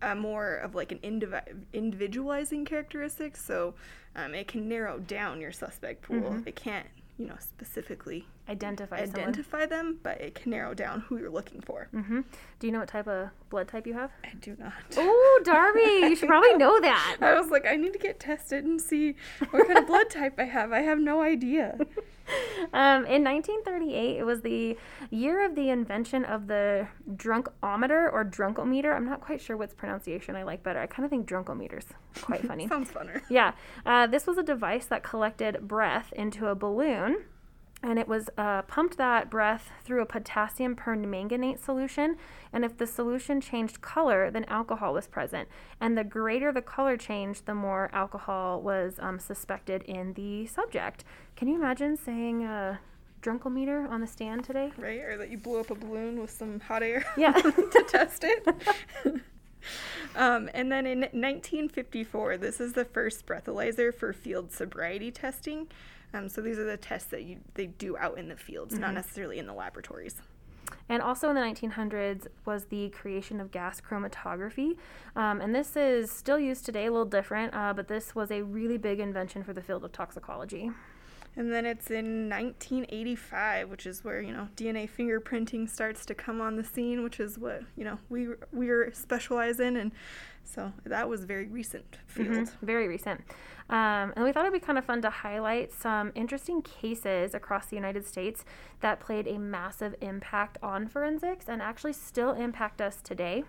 uh, 0.00 0.14
more 0.14 0.56
of 0.56 0.74
like 0.76 0.92
an 0.92 0.98
indivi- 0.98 1.64
individualizing 1.72 2.64
characteristics. 2.64 3.44
So 3.44 3.74
um, 4.14 4.34
it 4.34 4.46
can 4.48 4.68
narrow 4.68 4.98
down 5.00 5.40
your 5.40 5.50
suspect 5.52 6.02
pool. 6.02 6.20
Mhm. 6.20 6.46
It 6.46 6.54
can't, 6.56 6.86
you 7.22 7.28
know, 7.28 7.36
specifically 7.38 8.26
Identify 8.48 9.04
someone. 9.04 9.20
identify 9.20 9.66
them, 9.66 9.98
but 10.02 10.20
it 10.20 10.34
can 10.34 10.50
narrow 10.50 10.74
down 10.74 11.02
who 11.02 11.16
you're 11.18 11.30
looking 11.30 11.60
for. 11.60 11.88
Mm-hmm. 11.94 12.22
Do 12.58 12.66
you 12.66 12.72
know 12.72 12.80
what 12.80 12.88
type 12.88 13.06
of 13.06 13.28
blood 13.48 13.68
type 13.68 13.86
you 13.86 13.94
have? 13.94 14.10
I 14.24 14.34
do 14.40 14.56
not. 14.58 14.72
Oh, 14.96 15.40
Darby, 15.44 15.80
you 16.08 16.16
should 16.16 16.28
probably 16.28 16.54
know 16.56 16.80
that. 16.80 17.18
I 17.20 17.38
was 17.40 17.50
like, 17.50 17.64
I 17.64 17.76
need 17.76 17.92
to 17.92 18.00
get 18.00 18.18
tested 18.18 18.64
and 18.64 18.80
see 18.80 19.14
what 19.50 19.68
kind 19.68 19.78
of 19.78 19.86
blood 19.86 20.10
type 20.10 20.34
I 20.38 20.44
have. 20.44 20.72
I 20.72 20.80
have 20.80 20.98
no 20.98 21.22
idea. 21.22 21.78
Um, 22.74 23.04
in 23.04 23.22
1938, 23.22 24.18
it 24.18 24.24
was 24.24 24.40
the 24.40 24.78
year 25.10 25.44
of 25.44 25.54
the 25.54 25.68
invention 25.68 26.24
of 26.24 26.46
the 26.46 26.88
drunkometer 27.16 28.10
or 28.10 28.24
drunkometer. 28.24 28.94
I'm 28.96 29.04
not 29.04 29.20
quite 29.20 29.42
sure 29.42 29.56
which 29.58 29.76
pronunciation 29.76 30.36
I 30.36 30.44
like 30.44 30.62
better. 30.62 30.78
I 30.78 30.86
kind 30.86 31.04
of 31.04 31.10
think 31.10 31.28
drunkometer's 31.28 31.86
quite 32.22 32.46
funny. 32.48 32.68
Sounds 32.68 32.90
funner. 32.90 33.20
Yeah, 33.28 33.52
uh, 33.84 34.06
this 34.06 34.26
was 34.26 34.38
a 34.38 34.42
device 34.42 34.86
that 34.86 35.02
collected 35.02 35.68
breath 35.68 36.12
into 36.14 36.46
a 36.46 36.54
balloon. 36.54 37.24
And 37.82 37.98
it 37.98 38.06
was 38.06 38.30
uh, 38.38 38.62
pumped 38.62 38.96
that 38.98 39.28
breath 39.28 39.70
through 39.84 40.02
a 40.02 40.06
potassium 40.06 40.76
permanganate 40.76 41.58
solution. 41.58 42.16
And 42.52 42.64
if 42.64 42.78
the 42.78 42.86
solution 42.86 43.40
changed 43.40 43.80
color, 43.80 44.30
then 44.30 44.44
alcohol 44.44 44.94
was 44.94 45.08
present. 45.08 45.48
And 45.80 45.98
the 45.98 46.04
greater 46.04 46.52
the 46.52 46.62
color 46.62 46.96
change, 46.96 47.44
the 47.44 47.54
more 47.54 47.90
alcohol 47.92 48.62
was 48.62 48.94
um, 49.00 49.18
suspected 49.18 49.82
in 49.82 50.12
the 50.12 50.46
subject. 50.46 51.04
Can 51.34 51.48
you 51.48 51.56
imagine 51.56 51.96
saying 51.96 52.44
uh, 52.44 52.76
drunkometer 53.20 53.88
on 53.90 54.00
the 54.00 54.06
stand 54.06 54.44
today? 54.44 54.72
Right? 54.76 55.00
Or 55.00 55.16
that 55.16 55.30
you 55.30 55.38
blew 55.38 55.58
up 55.58 55.70
a 55.70 55.74
balloon 55.74 56.20
with 56.20 56.30
some 56.30 56.60
hot 56.60 56.82
air 56.82 57.04
Yeah. 57.16 57.32
to 57.32 57.84
test 57.88 58.24
it. 58.24 58.46
um, 60.14 60.48
and 60.54 60.70
then 60.70 60.86
in 60.86 61.00
1954, 61.00 62.36
this 62.36 62.60
is 62.60 62.74
the 62.74 62.84
first 62.84 63.26
breathalyzer 63.26 63.92
for 63.92 64.12
field 64.12 64.52
sobriety 64.52 65.10
testing. 65.10 65.68
Um, 66.14 66.28
so 66.28 66.40
these 66.40 66.58
are 66.58 66.64
the 66.64 66.76
tests 66.76 67.10
that 67.10 67.24
you 67.24 67.38
they 67.54 67.66
do 67.66 67.96
out 67.96 68.18
in 68.18 68.28
the 68.28 68.36
fields, 68.36 68.78
not 68.78 68.94
necessarily 68.94 69.38
in 69.38 69.46
the 69.46 69.54
laboratories. 69.54 70.16
And 70.88 71.00
also 71.00 71.28
in 71.28 71.34
the 71.34 71.40
1900s 71.40 72.26
was 72.44 72.66
the 72.66 72.90
creation 72.90 73.40
of 73.40 73.50
gas 73.50 73.80
chromatography. 73.80 74.76
Um, 75.16 75.40
and 75.40 75.54
this 75.54 75.76
is 75.76 76.10
still 76.10 76.38
used 76.38 76.66
today, 76.66 76.86
a 76.86 76.90
little 76.90 77.06
different, 77.06 77.54
uh, 77.54 77.72
but 77.72 77.88
this 77.88 78.14
was 78.14 78.30
a 78.30 78.42
really 78.42 78.78
big 78.78 79.00
invention 79.00 79.42
for 79.44 79.52
the 79.52 79.62
field 79.62 79.84
of 79.84 79.92
toxicology. 79.92 80.70
And 81.34 81.50
then 81.50 81.64
it's 81.64 81.90
in 81.90 82.28
1985, 82.28 83.70
which 83.70 83.86
is 83.86 84.04
where 84.04 84.20
you 84.20 84.32
know 84.32 84.48
DNA 84.54 84.88
fingerprinting 84.90 85.68
starts 85.68 86.04
to 86.06 86.14
come 86.14 86.42
on 86.42 86.56
the 86.56 86.64
scene, 86.64 87.02
which 87.02 87.20
is 87.20 87.38
what 87.38 87.62
you 87.74 87.84
know 87.84 87.98
we 88.10 88.28
we're 88.52 88.92
specialize 88.92 89.58
in, 89.58 89.76
and 89.76 89.92
so 90.44 90.72
that 90.84 91.08
was 91.08 91.24
very 91.24 91.46
recent 91.46 91.98
field. 92.06 92.28
Mhm, 92.28 92.52
Very 92.62 92.88
recent. 92.88 93.20
Um, 93.70 94.12
and 94.16 94.24
we 94.24 94.32
thought 94.32 94.44
it'd 94.44 94.52
be 94.52 94.64
kind 94.64 94.76
of 94.78 94.84
fun 94.84 95.00
to 95.02 95.10
highlight 95.10 95.72
some 95.72 96.12
interesting 96.14 96.60
cases 96.62 97.34
across 97.34 97.66
the 97.66 97.76
United 97.76 98.04
States 98.06 98.44
that 98.80 99.00
played 99.00 99.26
a 99.26 99.38
massive 99.38 99.94
impact 100.00 100.58
on 100.62 100.88
forensics 100.88 101.48
and 101.48 101.62
actually 101.62 101.92
still 101.94 102.32
impact 102.32 102.80
us 102.82 103.00
today. 103.00 103.44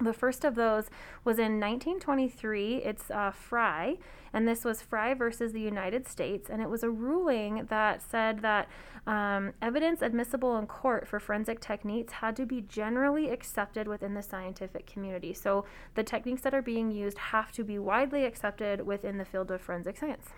The 0.00 0.14
first 0.14 0.44
of 0.44 0.54
those 0.54 0.88
was 1.24 1.38
in 1.38 1.60
1923. 1.60 2.76
It's 2.76 3.10
uh, 3.10 3.32
Frye, 3.32 3.98
and 4.32 4.48
this 4.48 4.64
was 4.64 4.80
Frye 4.80 5.12
versus 5.12 5.52
the 5.52 5.60
United 5.60 6.08
States, 6.08 6.48
and 6.48 6.62
it 6.62 6.70
was 6.70 6.82
a 6.82 6.88
ruling 6.88 7.66
that 7.68 8.00
said 8.00 8.40
that 8.40 8.68
um, 9.06 9.52
evidence 9.60 10.00
admissible 10.00 10.56
in 10.56 10.66
court 10.66 11.06
for 11.06 11.20
forensic 11.20 11.60
techniques 11.60 12.14
had 12.14 12.34
to 12.36 12.46
be 12.46 12.62
generally 12.62 13.28
accepted 13.28 13.86
within 13.86 14.14
the 14.14 14.22
scientific 14.22 14.86
community. 14.86 15.34
So 15.34 15.66
the 15.94 16.02
techniques 16.02 16.42
that 16.42 16.54
are 16.54 16.62
being 16.62 16.90
used 16.90 17.18
have 17.18 17.52
to 17.52 17.64
be 17.64 17.78
widely 17.78 18.24
accepted 18.24 18.86
within 18.86 19.18
the 19.18 19.26
field 19.26 19.50
of 19.50 19.60
forensic 19.60 19.98
science. 19.98 20.30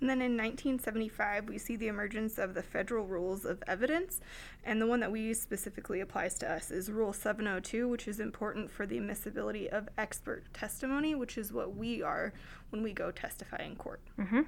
And 0.00 0.10
then 0.10 0.20
in 0.20 0.36
1975, 0.36 1.48
we 1.48 1.56
see 1.58 1.76
the 1.76 1.88
emergence 1.88 2.38
of 2.38 2.52
the 2.54 2.62
federal 2.62 3.06
rules 3.06 3.44
of 3.46 3.62
evidence, 3.66 4.20
and 4.62 4.80
the 4.80 4.86
one 4.86 5.00
that 5.00 5.10
we 5.10 5.20
use 5.20 5.40
specifically 5.40 6.00
applies 6.00 6.38
to 6.40 6.50
us 6.50 6.70
is 6.70 6.90
Rule 6.90 7.14
702, 7.14 7.88
which 7.88 8.06
is 8.06 8.20
important 8.20 8.70
for 8.70 8.84
the 8.86 8.98
admissibility 8.98 9.70
of 9.70 9.88
expert 9.96 10.44
testimony, 10.52 11.14
which 11.14 11.38
is 11.38 11.52
what 11.52 11.74
we 11.76 12.02
are 12.02 12.34
when 12.70 12.82
we 12.82 12.92
go 12.92 13.10
testify 13.10 13.62
in 13.64 13.76
court. 13.76 14.00
hmm 14.20 14.42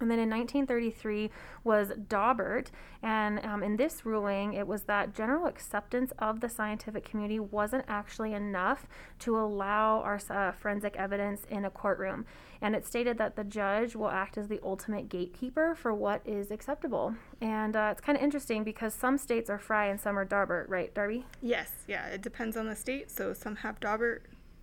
And 0.00 0.10
then 0.10 0.18
in 0.18 0.28
1933 0.28 1.30
was 1.64 1.92
Daubert, 2.08 2.66
and 3.02 3.42
um, 3.44 3.62
in 3.62 3.76
this 3.76 4.04
ruling, 4.04 4.52
it 4.52 4.66
was 4.66 4.82
that 4.82 5.14
general 5.14 5.46
acceptance 5.46 6.12
of 6.18 6.40
the 6.40 6.48
scientific 6.48 7.04
community 7.04 7.40
wasn't 7.40 7.84
actually 7.88 8.34
enough 8.34 8.86
to 9.20 9.38
allow 9.38 10.00
our 10.00 10.20
uh, 10.28 10.52
forensic 10.52 10.96
evidence 10.96 11.44
in 11.48 11.64
a 11.64 11.70
courtroom. 11.70 12.26
And 12.60 12.74
it 12.74 12.86
stated 12.86 13.16
that 13.18 13.36
the 13.36 13.44
judge 13.44 13.96
will 13.96 14.10
act 14.10 14.36
as 14.36 14.48
the 14.48 14.60
ultimate 14.62 15.08
gatekeeper 15.08 15.74
for 15.74 15.94
what 15.94 16.20
is 16.26 16.50
acceptable. 16.50 17.14
And 17.40 17.76
uh, 17.76 17.90
it's 17.92 18.00
kind 18.00 18.16
of 18.16 18.24
interesting 18.24 18.64
because 18.64 18.92
some 18.92 19.18
states 19.18 19.48
are 19.48 19.58
Frye 19.58 19.86
and 19.86 20.00
some 20.00 20.18
are 20.18 20.26
Daubert, 20.26 20.68
right, 20.68 20.92
Darby? 20.94 21.24
Yes, 21.40 21.70
yeah, 21.86 22.06
it 22.06 22.22
depends 22.22 22.56
on 22.56 22.66
the 22.66 22.76
state. 22.76 23.10
So 23.10 23.32
some 23.32 23.56
have 23.56 23.80
Daubert 23.80 24.20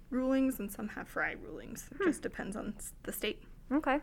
rulings 0.09 0.59
and 0.59 0.71
some 0.71 0.89
have 0.89 1.07
Frye 1.07 1.35
rulings. 1.43 1.89
It 1.91 1.97
hmm. 1.97 2.05
just 2.05 2.21
depends 2.21 2.55
on 2.55 2.75
the 3.03 3.11
state. 3.11 3.43
Okay. 3.73 3.99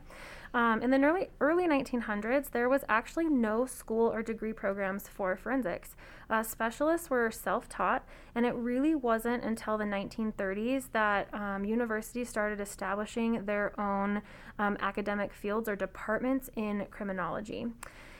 Um, 0.53 0.83
in 0.83 0.91
the 0.91 1.00
early, 1.00 1.29
early 1.41 1.69
1900s, 1.69 2.50
there 2.50 2.69
was 2.69 2.85
actually 2.89 3.29
no 3.29 3.67
school 3.67 4.12
or 4.12 4.21
degree 4.21 4.53
programs 4.53 5.07
for 5.07 5.37
forensics. 5.37 5.95
Uh, 6.29 6.43
specialists 6.43 7.09
were 7.09 7.31
self 7.31 7.69
taught, 7.69 8.05
and 8.35 8.45
it 8.45 8.55
really 8.55 8.97
wasn't 8.97 9.45
until 9.45 9.79
the 9.79 9.85
1930s 9.85 10.87
that 10.93 11.33
um, 11.33 11.65
universities 11.65 12.29
started 12.29 12.61
establishing 12.61 13.45
their 13.45 13.79
own 13.81 14.23
um, 14.59 14.77
academic 14.81 15.33
fields 15.33 15.69
or 15.69 15.77
departments 15.77 16.50
in 16.57 16.85
criminology. 16.91 17.67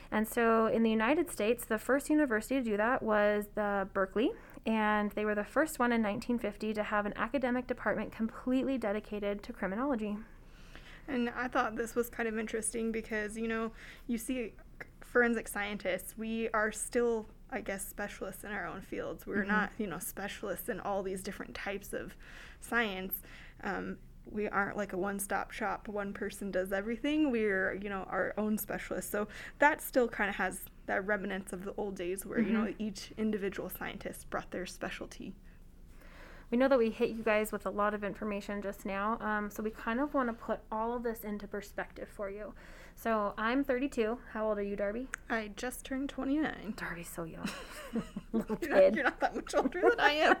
And 0.09 0.27
so 0.27 0.67
in 0.67 0.83
the 0.83 0.89
United 0.89 1.31
States, 1.31 1.65
the 1.65 1.79
first 1.79 2.09
university 2.09 2.55
to 2.55 2.61
do 2.61 2.77
that 2.77 3.01
was 3.01 3.45
the 3.55 3.87
Berkeley, 3.93 4.31
and 4.65 5.11
they 5.11 5.25
were 5.25 5.35
the 5.35 5.43
first 5.43 5.79
one 5.79 5.91
in 5.91 6.01
1950 6.01 6.73
to 6.73 6.83
have 6.83 7.05
an 7.05 7.13
academic 7.17 7.67
department 7.67 8.11
completely 8.13 8.77
dedicated 8.77 9.41
to 9.43 9.53
criminology. 9.53 10.17
And 11.11 11.29
I 11.29 11.47
thought 11.47 11.75
this 11.75 11.93
was 11.93 12.09
kind 12.09 12.29
of 12.29 12.39
interesting 12.39 12.91
because, 12.91 13.37
you 13.37 13.47
know, 13.47 13.71
you 14.07 14.17
see 14.17 14.53
forensic 15.01 15.47
scientists, 15.47 16.15
we 16.17 16.49
are 16.49 16.71
still, 16.71 17.27
I 17.51 17.61
guess, 17.61 17.85
specialists 17.85 18.43
in 18.45 18.51
our 18.51 18.65
own 18.65 18.81
fields. 18.81 19.27
We're 19.27 19.39
mm-hmm. 19.39 19.49
not, 19.49 19.71
you 19.77 19.87
know, 19.87 19.99
specialists 19.99 20.69
in 20.69 20.79
all 20.79 21.03
these 21.03 21.21
different 21.21 21.53
types 21.53 21.91
of 21.91 22.15
science. 22.61 23.21
Um, 23.63 23.97
we 24.29 24.47
aren't 24.47 24.77
like 24.77 24.93
a 24.93 24.97
one-stop 24.97 25.51
shop 25.51 25.87
one 25.87 26.13
person 26.13 26.51
does 26.51 26.71
everything 26.71 27.31
we're 27.31 27.73
you 27.73 27.89
know 27.89 28.05
our 28.07 28.35
own 28.37 28.55
specialists 28.55 29.11
so 29.11 29.27
that 29.57 29.81
still 29.81 30.07
kind 30.07 30.29
of 30.29 30.35
has 30.35 30.61
that 30.85 31.05
remnants 31.07 31.53
of 31.53 31.65
the 31.65 31.73
old 31.75 31.95
days 31.95 32.23
where 32.23 32.37
mm-hmm. 32.37 32.47
you 32.47 32.53
know 32.53 32.65
mm-hmm. 32.65 32.83
each 32.83 33.11
individual 33.17 33.67
scientist 33.67 34.29
brought 34.29 34.49
their 34.51 34.65
specialty 34.67 35.33
we 36.51 36.57
know 36.57 36.67
that 36.67 36.77
we 36.77 36.89
hit 36.89 37.11
you 37.11 37.23
guys 37.23 37.51
with 37.51 37.65
a 37.65 37.69
lot 37.69 37.93
of 37.93 38.03
information 38.03 38.61
just 38.61 38.85
now, 38.85 39.17
um, 39.21 39.49
so 39.49 39.63
we 39.63 39.71
kind 39.71 39.99
of 39.99 40.13
want 40.13 40.27
to 40.29 40.33
put 40.33 40.59
all 40.71 40.93
of 40.93 41.01
this 41.03 41.23
into 41.23 41.47
perspective 41.47 42.09
for 42.09 42.29
you. 42.29 42.53
So 42.95 43.33
I'm 43.37 43.63
32. 43.63 44.17
How 44.33 44.49
old 44.49 44.59
are 44.59 44.63
you, 44.63 44.75
Darby? 44.75 45.07
I 45.29 45.51
just 45.55 45.85
turned 45.85 46.09
29. 46.09 46.73
Darby's 46.75 47.07
so 47.07 47.23
young. 47.23 47.49
Little 48.33 48.57
kid. 48.57 48.95
You're 48.95 49.05
not 49.05 49.19
that 49.21 49.35
much 49.35 49.55
older 49.55 49.81
than 49.81 49.99
I 49.99 50.11
am. 50.11 50.35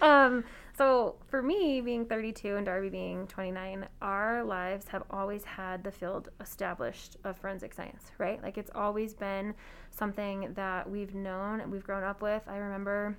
um, 0.02 0.44
so 0.76 1.16
for 1.26 1.42
me, 1.42 1.80
being 1.80 2.04
32 2.04 2.56
and 2.56 2.66
Darby 2.66 2.90
being 2.90 3.26
29, 3.26 3.86
our 4.02 4.44
lives 4.44 4.88
have 4.88 5.04
always 5.10 5.44
had 5.44 5.82
the 5.84 5.90
field 5.90 6.28
established 6.40 7.16
of 7.24 7.38
forensic 7.38 7.72
science, 7.72 8.12
right? 8.18 8.42
Like 8.42 8.58
it's 8.58 8.70
always 8.74 9.14
been 9.14 9.54
something 9.90 10.52
that 10.54 10.88
we've 10.88 11.14
known 11.14 11.60
and 11.60 11.72
we've 11.72 11.84
grown 11.84 12.04
up 12.04 12.22
with. 12.22 12.42
I 12.46 12.56
remember 12.56 13.16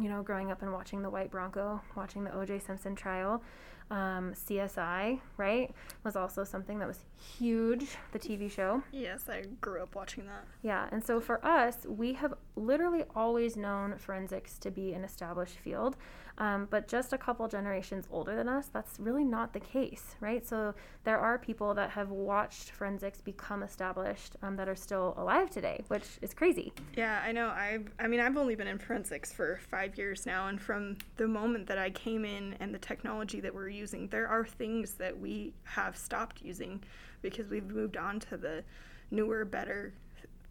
you 0.00 0.08
know, 0.08 0.22
growing 0.22 0.50
up 0.50 0.62
and 0.62 0.72
watching 0.72 1.02
the 1.02 1.10
White 1.10 1.30
Bronco, 1.30 1.80
watching 1.96 2.24
the 2.24 2.34
O.J. 2.34 2.60
Simpson 2.60 2.94
trial, 2.94 3.42
um, 3.90 4.34
CSI, 4.34 5.20
right, 5.36 5.70
was 6.04 6.14
also 6.14 6.44
something 6.44 6.78
that 6.78 6.88
was 6.88 7.04
huge, 7.16 7.96
the 8.12 8.18
TV 8.18 8.50
show. 8.50 8.82
Yes, 8.92 9.28
I 9.28 9.44
grew 9.60 9.82
up 9.82 9.94
watching 9.94 10.26
that. 10.26 10.44
Yeah, 10.62 10.88
and 10.92 11.02
so 11.02 11.20
for 11.20 11.44
us, 11.44 11.86
we 11.88 12.12
have 12.14 12.34
literally 12.54 13.04
always 13.16 13.56
known 13.56 13.96
forensics 13.98 14.58
to 14.58 14.70
be 14.70 14.92
an 14.92 15.04
established 15.04 15.58
field. 15.58 15.96
Um, 16.38 16.68
but 16.70 16.86
just 16.86 17.12
a 17.12 17.18
couple 17.18 17.46
generations 17.48 18.06
older 18.10 18.36
than 18.36 18.48
us, 18.48 18.68
that's 18.68 19.00
really 19.00 19.24
not 19.24 19.52
the 19.52 19.60
case, 19.60 20.14
right? 20.20 20.46
So 20.46 20.72
there 21.02 21.18
are 21.18 21.36
people 21.36 21.74
that 21.74 21.90
have 21.90 22.10
watched 22.10 22.70
forensics 22.70 23.20
become 23.20 23.64
established 23.64 24.36
um, 24.42 24.54
that 24.56 24.68
are 24.68 24.76
still 24.76 25.14
alive 25.16 25.50
today, 25.50 25.82
which 25.88 26.04
is 26.22 26.32
crazy. 26.32 26.72
Yeah, 26.96 27.20
I 27.24 27.32
know. 27.32 27.48
I've, 27.48 27.90
I 27.98 28.06
mean, 28.06 28.20
I've 28.20 28.36
only 28.36 28.54
been 28.54 28.68
in 28.68 28.78
forensics 28.78 29.32
for 29.32 29.58
five 29.68 29.98
years 29.98 30.26
now, 30.26 30.46
and 30.46 30.60
from 30.60 30.96
the 31.16 31.26
moment 31.26 31.66
that 31.66 31.78
I 31.78 31.90
came 31.90 32.24
in 32.24 32.54
and 32.60 32.72
the 32.72 32.78
technology 32.78 33.40
that 33.40 33.52
we're 33.52 33.68
using, 33.68 34.06
there 34.06 34.28
are 34.28 34.46
things 34.46 34.94
that 34.94 35.18
we 35.18 35.54
have 35.64 35.96
stopped 35.96 36.40
using 36.42 36.82
because 37.20 37.48
we've 37.48 37.66
moved 37.66 37.96
on 37.96 38.20
to 38.20 38.36
the 38.36 38.62
newer, 39.10 39.44
better 39.44 39.92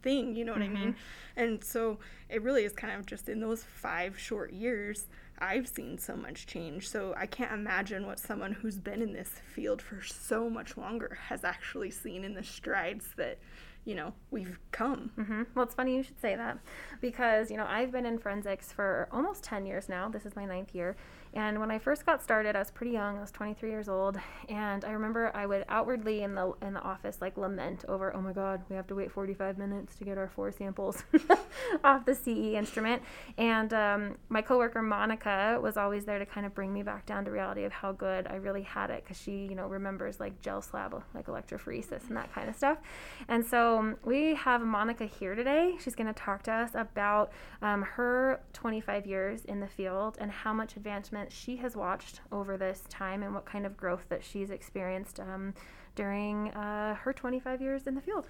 thing. 0.01 0.35
You 0.35 0.45
know 0.45 0.53
what 0.53 0.61
mm-hmm. 0.61 0.77
I 0.77 0.79
mean? 0.79 0.93
Mm-hmm. 0.93 1.43
And 1.43 1.63
so 1.63 1.99
it 2.29 2.41
really 2.41 2.63
is 2.63 2.73
kind 2.73 2.97
of 2.99 3.05
just 3.05 3.29
in 3.29 3.39
those 3.39 3.63
five 3.63 4.19
short 4.19 4.53
years 4.53 5.07
I've 5.39 5.67
seen 5.67 5.97
so 5.97 6.15
much 6.15 6.47
change. 6.47 6.89
So 6.89 7.13
I 7.15 7.25
can't 7.25 7.51
imagine 7.51 8.05
what 8.05 8.19
someone 8.19 8.53
who's 8.53 8.79
been 8.79 9.01
in 9.01 9.13
this 9.13 9.29
field 9.53 9.81
for 9.81 10.01
so 10.01 10.49
much 10.49 10.77
longer 10.77 11.17
has 11.27 11.43
actually 11.43 11.91
seen 11.91 12.23
in 12.23 12.33
the 12.33 12.43
strides 12.43 13.09
that, 13.17 13.37
you 13.85 13.93
know, 13.93 14.13
we've 14.31 14.59
come. 14.71 15.11
Mm-hmm. 15.17 15.43
Well, 15.53 15.65
it's 15.65 15.75
funny 15.75 15.95
you 15.95 16.03
should 16.03 16.19
say 16.19 16.35
that 16.35 16.57
because, 17.01 17.51
you 17.51 17.57
know, 17.57 17.67
I've 17.67 17.91
been 17.91 18.05
in 18.05 18.17
forensics 18.17 18.71
for 18.71 19.07
almost 19.11 19.43
10 19.43 19.65
years 19.65 19.87
now. 19.87 20.09
This 20.09 20.25
is 20.25 20.35
my 20.35 20.45
ninth 20.45 20.73
year. 20.73 20.95
And 21.37 21.59
when 21.59 21.69
I 21.69 21.77
first 21.77 22.03
got 22.03 22.23
started, 22.23 22.55
I 22.55 22.59
was 22.59 22.71
pretty 22.71 22.93
young. 22.93 23.19
I 23.19 23.21
was 23.21 23.29
23 23.29 23.69
years 23.69 23.87
old, 23.87 24.17
and 24.49 24.83
I 24.83 24.89
remember 24.89 25.31
I 25.35 25.45
would 25.45 25.65
outwardly 25.69 26.23
in 26.23 26.33
the 26.33 26.53
in 26.63 26.73
the 26.73 26.81
office 26.81 27.19
like 27.21 27.37
lament 27.37 27.85
over, 27.87 28.11
"Oh 28.15 28.21
my 28.21 28.33
God, 28.33 28.63
we 28.69 28.75
have 28.75 28.87
to 28.87 28.95
wait 28.95 29.11
45 29.11 29.59
minutes 29.59 29.93
to 29.97 30.03
get 30.03 30.17
our 30.17 30.29
four 30.29 30.51
samples 30.51 31.03
off 31.83 32.05
the 32.05 32.15
CE 32.15 32.55
instrument." 32.55 33.03
And 33.37 33.71
um, 33.71 34.17
my 34.29 34.41
coworker 34.41 34.81
Monica 34.81 35.59
was 35.61 35.77
always 35.77 36.05
there 36.05 36.17
to 36.17 36.25
kind 36.25 36.47
of 36.47 36.55
bring 36.55 36.73
me 36.73 36.81
back 36.81 37.05
down 37.05 37.23
to 37.25 37.29
reality 37.29 37.65
of 37.65 37.71
how 37.71 37.91
good 37.91 38.25
I 38.25 38.37
really 38.37 38.63
had 38.63 38.89
it, 38.89 39.03
because 39.03 39.21
she, 39.21 39.45
you 39.45 39.53
know, 39.53 39.67
remembers 39.67 40.19
like 40.19 40.41
gel 40.41 40.63
slab, 40.63 41.03
like 41.13 41.27
electrophoresis 41.27 42.07
and 42.07 42.17
that 42.17 42.33
kind 42.33 42.49
of 42.49 42.55
stuff. 42.55 42.79
And 43.27 43.45
so 43.45 43.77
um, 43.77 43.97
we 44.03 44.33
have 44.33 44.61
Monica 44.63 45.05
here 45.05 45.35
today. 45.35 45.75
She's 45.79 45.93
going 45.93 46.11
to 46.11 46.19
talk 46.19 46.41
to 46.43 46.51
us 46.51 46.71
about 46.73 47.31
um, 47.61 47.83
her 47.83 48.41
25 48.53 49.05
years 49.05 49.45
in 49.45 49.59
the 49.59 49.67
field 49.67 50.17
and 50.19 50.31
how 50.31 50.51
much 50.51 50.75
advancement 50.75 51.26
she 51.31 51.57
has 51.57 51.75
watched 51.75 52.21
over 52.31 52.57
this 52.57 52.83
time 52.89 53.23
and 53.23 53.33
what 53.33 53.45
kind 53.45 53.65
of 53.65 53.77
growth 53.77 54.05
that 54.09 54.23
she's 54.23 54.49
experienced 54.49 55.19
um, 55.19 55.53
during 55.95 56.49
uh, 56.49 56.95
her 56.95 57.13
25 57.13 57.61
years 57.61 57.87
in 57.87 57.95
the 57.95 58.01
field. 58.01 58.27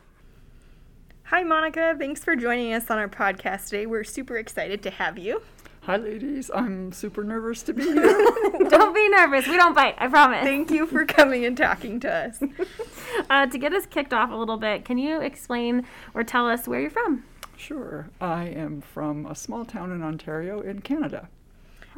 Hi, 1.25 1.43
Monica. 1.43 1.93
Thanks 1.99 2.23
for 2.23 2.35
joining 2.35 2.73
us 2.73 2.89
on 2.89 2.97
our 2.97 3.09
podcast 3.09 3.65
today. 3.65 3.85
We're 3.85 4.05
super 4.05 4.37
excited 4.37 4.81
to 4.83 4.89
have 4.89 5.17
you. 5.17 5.41
Hi, 5.81 5.97
ladies. 5.97 6.51
I'm 6.53 6.91
super 6.91 7.23
nervous 7.23 7.63
to 7.63 7.73
be 7.73 7.83
here. 7.93 8.03
don't 8.69 8.93
be 8.93 9.09
nervous. 9.09 9.47
We 9.47 9.57
don't 9.57 9.73
bite, 9.73 9.95
I 9.97 10.07
promise. 10.07 10.43
Thank 10.43 10.71
you 10.71 10.85
for 10.85 11.05
coming 11.05 11.45
and 11.45 11.55
talking 11.57 11.99
to 12.01 12.11
us. 12.13 12.41
uh, 13.29 13.47
to 13.47 13.57
get 13.57 13.73
us 13.73 13.85
kicked 13.85 14.13
off 14.13 14.31
a 14.31 14.35
little 14.35 14.57
bit, 14.57 14.85
can 14.85 14.97
you 14.97 15.21
explain 15.21 15.85
or 16.13 16.23
tell 16.23 16.47
us 16.47 16.67
where 16.67 16.79
you're 16.79 16.89
from? 16.89 17.23
Sure. 17.55 18.09
I 18.19 18.45
am 18.45 18.81
from 18.81 19.25
a 19.25 19.33
small 19.33 19.65
town 19.65 19.91
in 19.91 20.03
Ontario 20.03 20.61
in 20.61 20.81
Canada. 20.81 21.29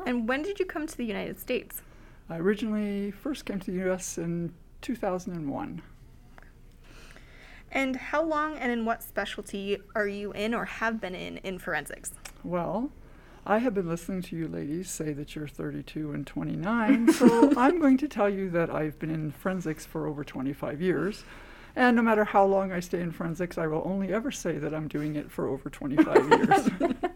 And 0.05 0.27
when 0.27 0.41
did 0.41 0.59
you 0.59 0.65
come 0.65 0.87
to 0.87 0.97
the 0.97 1.05
United 1.05 1.39
States? 1.39 1.81
I 2.29 2.37
originally 2.37 3.11
first 3.11 3.45
came 3.45 3.59
to 3.59 3.71
the 3.71 3.77
U.S. 3.85 4.17
in 4.17 4.53
2001. 4.81 5.81
And 7.71 7.95
how 7.95 8.23
long 8.23 8.57
and 8.57 8.71
in 8.71 8.85
what 8.85 9.03
specialty 9.03 9.77
are 9.95 10.07
you 10.07 10.31
in 10.31 10.53
or 10.53 10.65
have 10.65 10.99
been 10.99 11.15
in 11.15 11.37
in 11.37 11.59
forensics? 11.59 12.11
Well, 12.43 12.91
I 13.45 13.59
have 13.59 13.73
been 13.73 13.87
listening 13.87 14.21
to 14.23 14.35
you 14.35 14.47
ladies 14.47 14.89
say 14.89 15.13
that 15.13 15.35
you're 15.35 15.47
32 15.47 16.11
and 16.11 16.25
29, 16.25 17.13
so 17.13 17.53
I'm 17.57 17.79
going 17.79 17.97
to 17.97 18.07
tell 18.07 18.29
you 18.29 18.49
that 18.51 18.69
I've 18.69 18.97
been 18.99 19.09
in 19.09 19.31
forensics 19.31 19.85
for 19.85 20.07
over 20.07 20.23
25 20.23 20.81
years. 20.81 21.23
And 21.75 21.95
no 21.95 22.01
matter 22.01 22.23
how 22.25 22.45
long 22.45 22.71
I 22.71 22.79
stay 22.79 22.99
in 22.99 23.11
forensics, 23.11 23.57
I 23.57 23.67
will 23.67 23.83
only 23.85 24.11
ever 24.13 24.31
say 24.31 24.57
that 24.57 24.73
I'm 24.73 24.87
doing 24.87 25.15
it 25.15 25.31
for 25.31 25.47
over 25.47 25.69
25 25.69 26.29
years. 26.29 26.69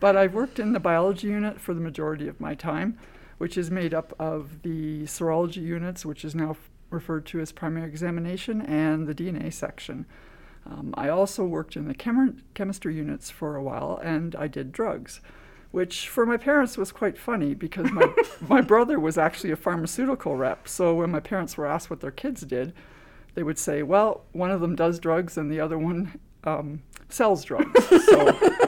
But 0.00 0.16
I've 0.16 0.34
worked 0.34 0.58
in 0.58 0.72
the 0.72 0.80
biology 0.80 1.28
unit 1.28 1.60
for 1.60 1.74
the 1.74 1.80
majority 1.80 2.28
of 2.28 2.40
my 2.40 2.54
time, 2.54 2.98
which 3.38 3.56
is 3.56 3.70
made 3.70 3.94
up 3.94 4.14
of 4.18 4.62
the 4.62 5.04
serology 5.04 5.62
units, 5.62 6.04
which 6.04 6.24
is 6.24 6.34
now 6.34 6.56
referred 6.90 7.26
to 7.26 7.40
as 7.40 7.52
primary 7.52 7.88
examination, 7.88 8.62
and 8.62 9.06
the 9.06 9.14
DNA 9.14 9.52
section. 9.52 10.06
Um, 10.66 10.94
I 10.96 11.08
also 11.08 11.44
worked 11.44 11.76
in 11.76 11.88
the 11.88 11.94
chem- 11.94 12.42
chemistry 12.54 12.94
units 12.94 13.30
for 13.30 13.56
a 13.56 13.62
while, 13.62 14.00
and 14.02 14.34
I 14.36 14.46
did 14.46 14.72
drugs, 14.72 15.20
which 15.72 16.08
for 16.08 16.24
my 16.24 16.36
parents 16.36 16.78
was 16.78 16.92
quite 16.92 17.18
funny 17.18 17.54
because 17.54 17.90
my, 17.90 18.14
my 18.48 18.60
brother 18.60 18.98
was 18.98 19.18
actually 19.18 19.50
a 19.50 19.56
pharmaceutical 19.56 20.36
rep. 20.36 20.66
So 20.68 20.94
when 20.94 21.10
my 21.10 21.20
parents 21.20 21.56
were 21.56 21.66
asked 21.66 21.90
what 21.90 22.00
their 22.00 22.10
kids 22.10 22.42
did, 22.42 22.72
they 23.34 23.42
would 23.42 23.58
say, 23.58 23.82
well, 23.82 24.24
one 24.32 24.50
of 24.50 24.60
them 24.60 24.76
does 24.76 24.98
drugs 24.98 25.36
and 25.36 25.50
the 25.50 25.60
other 25.60 25.76
one 25.76 26.18
um, 26.44 26.82
sells 27.08 27.44
drugs. 27.44 27.84
So 28.06 28.32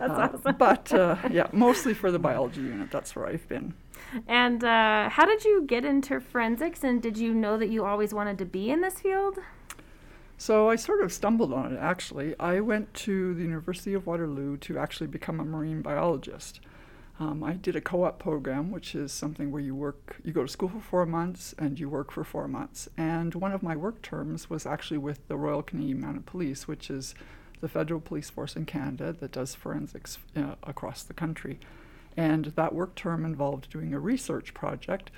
That's 0.00 0.12
Uh, 0.12 0.28
awesome. 0.34 0.56
But 0.58 0.92
uh, 0.92 1.16
yeah, 1.30 1.46
mostly 1.52 1.94
for 1.94 2.10
the 2.10 2.18
biology 2.18 2.62
unit. 2.62 2.90
That's 2.90 3.14
where 3.14 3.26
I've 3.26 3.46
been. 3.48 3.74
And 4.26 4.64
uh, 4.64 5.08
how 5.10 5.26
did 5.26 5.44
you 5.44 5.62
get 5.62 5.84
into 5.84 6.18
forensics? 6.20 6.82
And 6.82 7.00
did 7.00 7.16
you 7.18 7.32
know 7.34 7.56
that 7.58 7.68
you 7.68 7.84
always 7.84 8.12
wanted 8.12 8.38
to 8.38 8.44
be 8.44 8.70
in 8.70 8.80
this 8.80 8.98
field? 9.00 9.38
So 10.38 10.70
I 10.70 10.76
sort 10.76 11.02
of 11.02 11.12
stumbled 11.12 11.52
on 11.52 11.74
it 11.74 11.78
actually. 11.78 12.34
I 12.40 12.60
went 12.60 12.92
to 13.06 13.34
the 13.34 13.42
University 13.42 13.92
of 13.92 14.06
Waterloo 14.06 14.56
to 14.58 14.78
actually 14.78 15.06
become 15.06 15.38
a 15.38 15.44
marine 15.44 15.82
biologist. 15.82 16.60
Um, 17.20 17.44
I 17.44 17.52
did 17.52 17.76
a 17.76 17.82
co 17.82 18.04
op 18.04 18.18
program, 18.18 18.70
which 18.70 18.94
is 18.94 19.12
something 19.12 19.52
where 19.52 19.60
you 19.60 19.74
work, 19.74 20.16
you 20.24 20.32
go 20.32 20.40
to 20.42 20.48
school 20.48 20.70
for 20.70 20.80
four 20.80 21.04
months 21.04 21.54
and 21.58 21.78
you 21.78 21.90
work 21.90 22.10
for 22.10 22.24
four 22.24 22.48
months. 22.48 22.88
And 22.96 23.34
one 23.34 23.52
of 23.52 23.62
my 23.62 23.76
work 23.76 24.00
terms 24.00 24.48
was 24.48 24.64
actually 24.64 24.96
with 24.96 25.28
the 25.28 25.36
Royal 25.36 25.62
Canadian 25.62 26.00
Mounted 26.00 26.24
Police, 26.24 26.66
which 26.66 26.88
is 26.88 27.14
the 27.60 27.68
federal 27.68 28.00
police 28.00 28.30
force 28.30 28.56
in 28.56 28.66
Canada 28.66 29.14
that 29.20 29.32
does 29.32 29.54
forensics 29.54 30.18
uh, 30.36 30.54
across 30.62 31.02
the 31.02 31.14
country. 31.14 31.58
And 32.16 32.46
that 32.56 32.74
work 32.74 32.94
term 32.94 33.24
involved 33.24 33.70
doing 33.70 33.94
a 33.94 34.00
research 34.00 34.52
project 34.54 35.10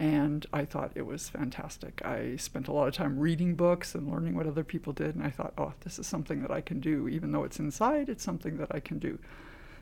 and 0.00 0.46
I 0.50 0.64
thought 0.64 0.92
it 0.94 1.04
was 1.04 1.28
fantastic. 1.28 2.00
I 2.02 2.36
spent 2.36 2.68
a 2.68 2.72
lot 2.72 2.88
of 2.88 2.94
time 2.94 3.18
reading 3.18 3.54
books 3.54 3.94
and 3.94 4.10
learning 4.10 4.34
what 4.34 4.46
other 4.46 4.64
people 4.64 4.94
did, 4.94 5.14
and 5.14 5.22
I 5.22 5.28
thought, 5.28 5.52
oh, 5.58 5.74
this 5.80 5.98
is 5.98 6.06
something 6.06 6.40
that 6.40 6.50
I 6.50 6.62
can 6.62 6.80
do. 6.80 7.06
Even 7.06 7.32
though 7.32 7.44
it's 7.44 7.58
inside, 7.58 8.08
it's 8.08 8.24
something 8.24 8.56
that 8.56 8.74
I 8.74 8.80
can 8.80 8.98
do. 8.98 9.18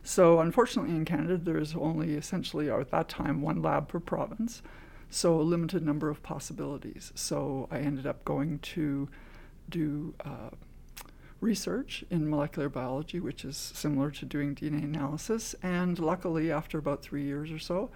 So, 0.02 0.40
unfortunately, 0.40 0.96
in 0.96 1.04
Canada, 1.04 1.36
there's 1.36 1.76
only 1.76 2.14
essentially, 2.14 2.68
at 2.68 2.90
that 2.90 3.08
time, 3.08 3.42
one 3.42 3.62
lab 3.62 3.86
per 3.86 4.00
province, 4.00 4.60
so 5.08 5.40
a 5.40 5.42
limited 5.42 5.86
number 5.86 6.08
of 6.10 6.20
possibilities. 6.24 7.12
So, 7.14 7.68
I 7.70 7.78
ended 7.78 8.04
up 8.04 8.24
going 8.24 8.58
to 8.58 9.08
do 9.68 10.14
uh, 10.24 10.50
research 11.40 12.04
in 12.10 12.28
molecular 12.28 12.68
biology, 12.68 13.20
which 13.20 13.44
is 13.44 13.56
similar 13.56 14.10
to 14.10 14.24
doing 14.24 14.54
DNA 14.54 14.84
analysis, 14.84 15.54
and 15.62 15.98
luckily, 15.98 16.50
after 16.50 16.78
about 16.78 17.02
three 17.02 17.24
years 17.24 17.50
or 17.50 17.58
so, 17.58 17.90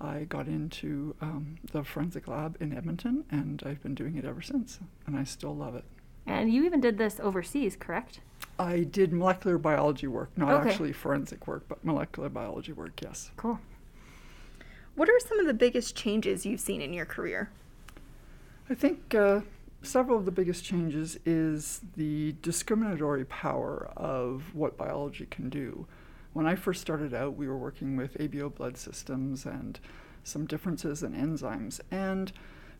I 0.00 0.24
got 0.24 0.46
into 0.48 1.14
um, 1.20 1.56
the 1.72 1.84
forensic 1.84 2.28
lab 2.28 2.56
in 2.60 2.76
Edmonton, 2.76 3.24
and 3.30 3.62
I've 3.64 3.82
been 3.82 3.94
doing 3.94 4.16
it 4.16 4.24
ever 4.24 4.42
since, 4.42 4.80
and 5.06 5.16
I 5.16 5.24
still 5.24 5.54
love 5.54 5.74
it. 5.74 5.84
And 6.26 6.52
you 6.52 6.64
even 6.64 6.80
did 6.80 6.98
this 6.98 7.20
overseas, 7.20 7.76
correct? 7.76 8.20
I 8.58 8.80
did 8.80 9.12
molecular 9.12 9.58
biology 9.58 10.06
work, 10.06 10.30
not 10.36 10.52
Okay. 10.54 10.70
actually 10.70 10.92
forensic 10.92 11.46
work, 11.46 11.64
but 11.68 11.84
molecular 11.84 12.28
biology 12.28 12.72
work, 12.72 13.00
yes. 13.02 13.30
Cool. 13.36 13.58
What 14.94 15.08
are 15.08 15.18
some 15.18 15.40
of 15.40 15.46
the 15.46 15.54
biggest 15.54 15.96
changes 15.96 16.46
you've 16.46 16.60
seen 16.60 16.80
in 16.80 16.92
your 16.92 17.04
career? 17.04 17.50
I 18.70 18.74
think 18.74 19.14
uh, 19.14 19.40
several 19.84 20.18
of 20.18 20.24
the 20.24 20.30
biggest 20.30 20.64
changes 20.64 21.18
is 21.24 21.80
the 21.96 22.34
discriminatory 22.42 23.24
power 23.24 23.90
of 23.96 24.54
what 24.54 24.76
biology 24.76 25.26
can 25.26 25.48
do. 25.48 25.86
When 26.32 26.46
I 26.46 26.56
first 26.56 26.80
started 26.80 27.14
out, 27.14 27.36
we 27.36 27.46
were 27.46 27.56
working 27.56 27.96
with 27.96 28.18
ABO 28.18 28.54
blood 28.54 28.76
systems 28.76 29.46
and 29.46 29.78
some 30.24 30.46
differences 30.46 31.02
in 31.02 31.12
enzymes. 31.12 31.80
And 31.90 32.32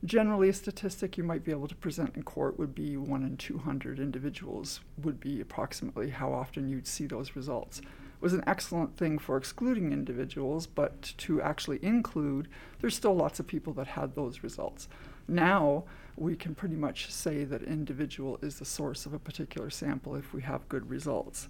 generally, 0.05 0.49
a 0.49 0.53
statistic 0.53 1.17
you 1.17 1.25
might 1.25 1.45
be 1.45 1.53
able 1.53 1.69
to 1.69 1.75
present 1.77 2.17
in 2.17 2.23
court 2.23 2.59
would 2.59 2.75
be 2.75 2.97
1 2.97 3.23
in 3.23 3.37
200 3.37 4.01
individuals, 4.01 4.81
would 5.03 5.21
be 5.21 5.41
approximately 5.41 6.11
how 6.11 6.33
often 6.33 6.69
you'd 6.69 6.87
see 6.87 7.07
those 7.07 7.37
results. 7.37 7.79
It 7.79 8.21
was 8.21 8.33
an 8.33 8.45
excellent 8.47 8.97
thing 8.97 9.19
for 9.19 9.37
excluding 9.37 9.93
individuals, 9.93 10.67
but 10.67 11.15
to 11.19 11.41
actually 11.43 11.79
include, 11.83 12.49
there's 12.81 12.97
still 12.97 13.15
lots 13.15 13.39
of 13.39 13.47
people 13.47 13.73
that 13.75 13.89
had 13.89 14.15
those 14.15 14.43
results. 14.43 14.89
Now, 15.29 15.85
we 16.17 16.37
can 16.37 16.55
pretty 16.55 16.77
much 16.77 17.11
say 17.11 17.45
that 17.45 17.63
individual 17.63 18.39
is 18.43 18.59
the 18.59 18.65
source 18.65 19.07
of 19.07 19.15
a 19.15 19.19
particular 19.19 19.71
sample 19.71 20.15
if 20.15 20.33
we 20.33 20.43
have 20.43 20.69
good 20.69 20.89
results. 20.89 21.49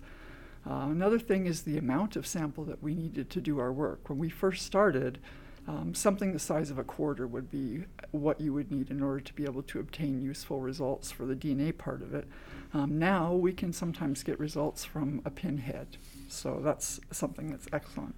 Uh, 0.66 0.86
another 0.90 1.18
thing 1.18 1.46
is 1.46 1.62
the 1.62 1.76
amount 1.76 2.16
of 2.16 2.26
sample 2.26 2.64
that 2.64 2.82
we 2.82 2.94
needed 2.94 3.28
to 3.30 3.40
do 3.40 3.58
our 3.58 3.72
work. 3.72 4.08
When 4.08 4.18
we 4.18 4.30
first 4.30 4.64
started, 4.64 5.18
um, 5.66 5.94
something 5.94 6.32
the 6.32 6.38
size 6.38 6.70
of 6.70 6.78
a 6.78 6.84
quarter 6.84 7.26
would 7.26 7.50
be 7.50 7.84
what 8.10 8.40
you 8.40 8.52
would 8.52 8.70
need 8.70 8.90
in 8.90 9.02
order 9.02 9.20
to 9.20 9.34
be 9.34 9.44
able 9.44 9.62
to 9.64 9.80
obtain 9.80 10.22
useful 10.22 10.60
results 10.60 11.10
for 11.10 11.26
the 11.26 11.34
DNA 11.34 11.76
part 11.76 12.02
of 12.02 12.14
it. 12.14 12.26
Um, 12.72 12.98
now 12.98 13.32
we 13.32 13.52
can 13.52 13.72
sometimes 13.72 14.22
get 14.22 14.38
results 14.38 14.84
from 14.84 15.22
a 15.24 15.30
pinhead, 15.30 15.96
so 16.28 16.60
that's 16.62 17.00
something 17.10 17.50
that's 17.50 17.66
excellent. 17.72 18.14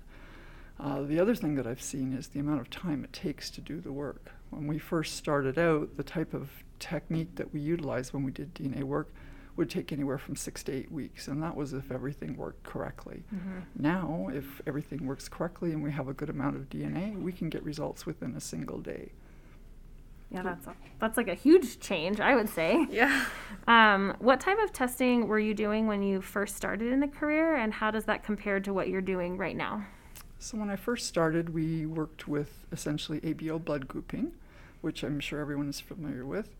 Uh, 0.79 1.03
the 1.03 1.21
other 1.21 1.35
thing 1.35 1.55
that 1.55 1.67
I've 1.67 1.83
seen 1.83 2.13
is 2.13 2.29
the 2.29 2.41
amount 2.41 2.61
of 2.61 2.71
time 2.71 3.05
it 3.05 3.13
takes 3.13 3.51
to 3.51 3.61
do 3.61 3.81
the 3.81 3.93
work. 3.93 4.33
When 4.51 4.67
we 4.67 4.79
first 4.79 5.17
started 5.17 5.59
out, 5.59 5.97
the 5.97 6.03
type 6.03 6.35
of 6.35 6.51
technique 6.79 7.35
that 7.37 7.53
we 7.53 7.61
utilized 7.61 8.13
when 8.13 8.23
we 8.23 8.31
did 8.33 8.55
DNA 8.55 8.83
work 8.83 9.13
would 9.57 9.71
take 9.71 9.91
anywhere 9.93 10.19
from 10.19 10.37
six 10.37 10.63
to 10.65 10.73
eight 10.73 10.93
weeks, 10.93 11.29
and 11.29 11.43
that 11.43 11.57
was 11.57 11.73
if 11.73 11.91
everything 11.91 12.37
worked 12.37 12.63
correctly. 12.63 13.23
Now, 13.75 14.29
if 14.33 14.61
everything 14.67 15.07
works 15.07 15.29
correctly 15.29 15.73
and 15.73 15.83
we 15.83 15.91
have 15.93 16.09
a 16.09 16.13
good 16.13 16.29
amount 16.29 16.57
of 16.57 16.69
DNA, 16.69 17.19
we 17.21 17.33
can 17.33 17.49
get 17.49 17.63
results 17.63 18.05
within 18.05 18.35
a 18.37 18.41
single 18.41 18.79
day. 18.79 19.13
Yeah, 20.31 20.43
that's 20.43 20.67
that's 20.99 21.17
like 21.17 21.29
a 21.29 21.35
huge 21.35 21.79
change, 21.79 22.21
I 22.21 22.35
would 22.35 22.49
say. 22.49 22.87
Yeah. 22.91 23.25
Um, 23.69 24.15
what 24.21 24.39
type 24.39 24.59
of 24.63 24.73
testing 24.73 25.27
were 25.27 25.41
you 25.41 25.53
doing 25.53 25.89
when 25.89 26.01
you 26.01 26.21
first 26.21 26.55
started 26.55 26.93
in 26.93 27.01
the 27.01 27.09
career, 27.09 27.57
and 27.57 27.73
how 27.73 27.91
does 27.91 28.05
that 28.05 28.23
compare 28.23 28.61
to 28.61 28.73
what 28.73 28.89
you're 28.89 29.01
doing 29.01 29.37
right 29.37 29.57
now? 29.57 29.85
So, 30.39 30.59
when 30.59 30.71
I 30.71 30.77
first 30.77 31.07
started, 31.07 31.55
we 31.55 31.87
worked 31.87 32.29
with 32.29 32.67
essentially 32.71 33.21
ABO 33.21 33.63
blood 33.65 33.89
grouping, 33.89 34.33
which 34.81 35.03
I'm 35.03 35.19
sure 35.19 35.41
everyone 35.41 35.69
is 35.69 35.81
familiar 35.81 36.27
with. 36.27 36.55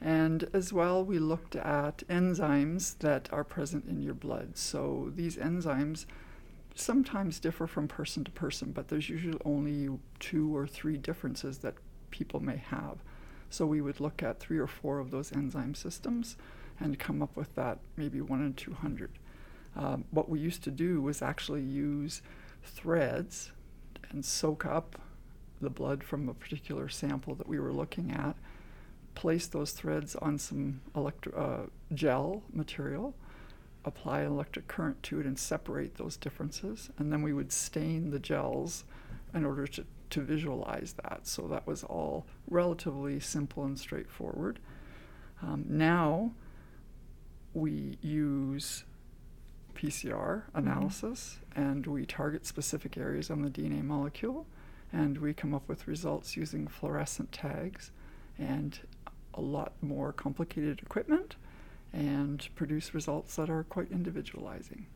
And 0.00 0.48
as 0.52 0.72
well, 0.72 1.04
we 1.04 1.18
looked 1.18 1.54
at 1.54 2.04
enzymes 2.08 2.98
that 2.98 3.28
are 3.32 3.44
present 3.44 3.86
in 3.86 4.02
your 4.02 4.14
blood. 4.14 4.56
So, 4.56 5.12
these 5.14 5.36
enzymes 5.36 6.06
sometimes 6.74 7.38
differ 7.38 7.66
from 7.66 7.86
person 7.86 8.24
to 8.24 8.30
person, 8.30 8.72
but 8.72 8.88
there's 8.88 9.10
usually 9.10 9.38
only 9.44 9.90
two 10.20 10.56
or 10.56 10.66
three 10.66 10.96
differences 10.96 11.58
that 11.58 11.74
people 12.10 12.40
may 12.40 12.56
have. 12.56 12.98
So, 13.50 13.66
we 13.66 13.82
would 13.82 14.00
look 14.00 14.22
at 14.22 14.40
three 14.40 14.58
or 14.58 14.66
four 14.66 14.98
of 14.98 15.10
those 15.10 15.32
enzyme 15.32 15.74
systems 15.74 16.36
and 16.80 16.98
come 16.98 17.20
up 17.22 17.36
with 17.36 17.54
that 17.56 17.78
maybe 17.96 18.22
one 18.22 18.42
in 18.42 18.54
200. 18.54 19.10
Um, 19.76 20.04
what 20.10 20.28
we 20.30 20.40
used 20.40 20.64
to 20.64 20.70
do 20.70 21.02
was 21.02 21.20
actually 21.20 21.62
use 21.62 22.22
threads 22.68 23.52
and 24.10 24.24
soak 24.24 24.64
up 24.64 25.00
the 25.60 25.70
blood 25.70 26.04
from 26.04 26.28
a 26.28 26.34
particular 26.34 26.88
sample 26.88 27.34
that 27.34 27.48
we 27.48 27.58
were 27.58 27.72
looking 27.72 28.10
at, 28.10 28.36
place 29.14 29.46
those 29.46 29.72
threads 29.72 30.14
on 30.16 30.38
some 30.38 30.80
electro, 30.94 31.32
uh, 31.34 31.94
gel 31.94 32.42
material, 32.52 33.14
apply 33.84 34.20
an 34.20 34.32
electric 34.32 34.68
current 34.68 35.02
to 35.02 35.20
it, 35.20 35.26
and 35.26 35.38
separate 35.38 35.96
those 35.96 36.16
differences. 36.16 36.90
And 36.98 37.12
then 37.12 37.22
we 37.22 37.32
would 37.32 37.52
stain 37.52 38.10
the 38.10 38.18
gels 38.18 38.84
in 39.34 39.44
order 39.44 39.66
to, 39.66 39.84
to 40.10 40.20
visualize 40.20 40.94
that. 41.02 41.26
So 41.26 41.48
that 41.48 41.66
was 41.66 41.84
all 41.84 42.26
relatively 42.48 43.18
simple 43.20 43.64
and 43.64 43.78
straightforward. 43.78 44.58
Um, 45.42 45.64
now 45.68 46.32
we 47.54 47.98
use 48.00 48.84
PCR 49.78 50.42
analysis 50.54 51.38
and 51.54 51.86
we 51.86 52.04
target 52.04 52.44
specific 52.44 52.98
areas 52.98 53.30
on 53.30 53.42
the 53.42 53.48
DNA 53.48 53.82
molecule 53.82 54.44
and 54.92 55.18
we 55.18 55.32
come 55.32 55.54
up 55.54 55.68
with 55.68 55.86
results 55.86 56.36
using 56.36 56.66
fluorescent 56.66 57.30
tags 57.30 57.92
and 58.38 58.80
a 59.34 59.40
lot 59.40 59.72
more 59.80 60.12
complicated 60.12 60.80
equipment 60.82 61.36
and 61.92 62.48
produce 62.56 62.92
results 62.92 63.36
that 63.36 63.48
are 63.48 63.62
quite 63.64 63.90
individualizing. 63.92 64.86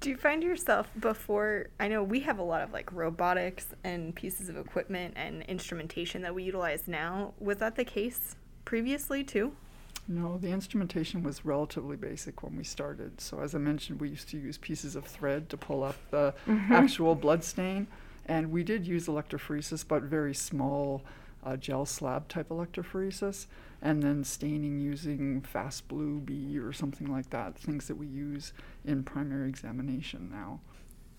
Do 0.00 0.10
you 0.10 0.16
find 0.16 0.44
yourself 0.44 0.88
before? 1.00 1.70
I 1.80 1.88
know 1.88 2.04
we 2.04 2.20
have 2.20 2.38
a 2.38 2.42
lot 2.42 2.62
of 2.62 2.72
like 2.72 2.92
robotics 2.92 3.66
and 3.82 4.14
pieces 4.14 4.48
of 4.48 4.56
equipment 4.56 5.14
and 5.16 5.42
instrumentation 5.42 6.22
that 6.22 6.32
we 6.32 6.44
utilize 6.44 6.86
now. 6.86 7.34
Was 7.40 7.56
that 7.58 7.74
the 7.74 7.84
case 7.84 8.36
previously 8.64 9.24
too? 9.24 9.56
No, 10.10 10.38
the 10.38 10.48
instrumentation 10.48 11.22
was 11.22 11.44
relatively 11.44 11.96
basic 11.96 12.42
when 12.42 12.56
we 12.56 12.64
started. 12.64 13.20
So, 13.20 13.40
as 13.40 13.54
I 13.54 13.58
mentioned, 13.58 14.00
we 14.00 14.08
used 14.08 14.30
to 14.30 14.38
use 14.38 14.56
pieces 14.56 14.96
of 14.96 15.04
thread 15.04 15.50
to 15.50 15.58
pull 15.58 15.84
up 15.84 15.96
the 16.10 16.32
actual 16.70 17.14
blood 17.14 17.44
stain. 17.44 17.86
And 18.24 18.50
we 18.50 18.64
did 18.64 18.86
use 18.86 19.06
electrophoresis, 19.06 19.86
but 19.86 20.02
very 20.02 20.34
small 20.34 21.02
uh, 21.44 21.56
gel 21.56 21.84
slab 21.84 22.28
type 22.28 22.48
electrophoresis. 22.48 23.46
And 23.82 24.02
then 24.02 24.24
staining 24.24 24.80
using 24.80 25.42
fast 25.42 25.86
blue 25.88 26.20
B 26.20 26.58
or 26.58 26.72
something 26.72 27.12
like 27.12 27.28
that, 27.30 27.58
things 27.58 27.86
that 27.86 27.96
we 27.96 28.06
use 28.06 28.54
in 28.86 29.04
primary 29.04 29.48
examination 29.50 30.30
now. 30.32 30.60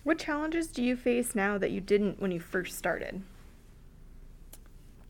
What 0.03 0.17
challenges 0.17 0.67
do 0.67 0.83
you 0.83 0.95
face 0.95 1.35
now 1.35 1.59
that 1.59 1.71
you 1.71 1.79
didn't 1.79 2.19
when 2.19 2.31
you 2.31 2.39
first 2.39 2.75
started? 2.75 3.21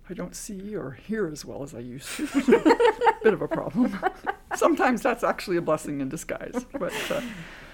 I 0.10 0.14
don't 0.14 0.36
see 0.36 0.76
or 0.76 0.92
hear 0.92 1.28
as 1.28 1.46
well 1.46 1.62
as 1.62 1.76
I 1.76 1.80
used 1.80 2.10
to. 2.18 2.28
Bit 3.24 3.34
of 3.34 3.42
a 3.42 3.48
problem. 3.48 4.00
Sometimes 4.56 5.02
that's 5.02 5.24
actually 5.24 5.58
a 5.58 5.62
blessing 5.62 6.02
in 6.02 6.10
disguise. 6.10 6.66
But 6.72 6.94
uh, 7.12 7.22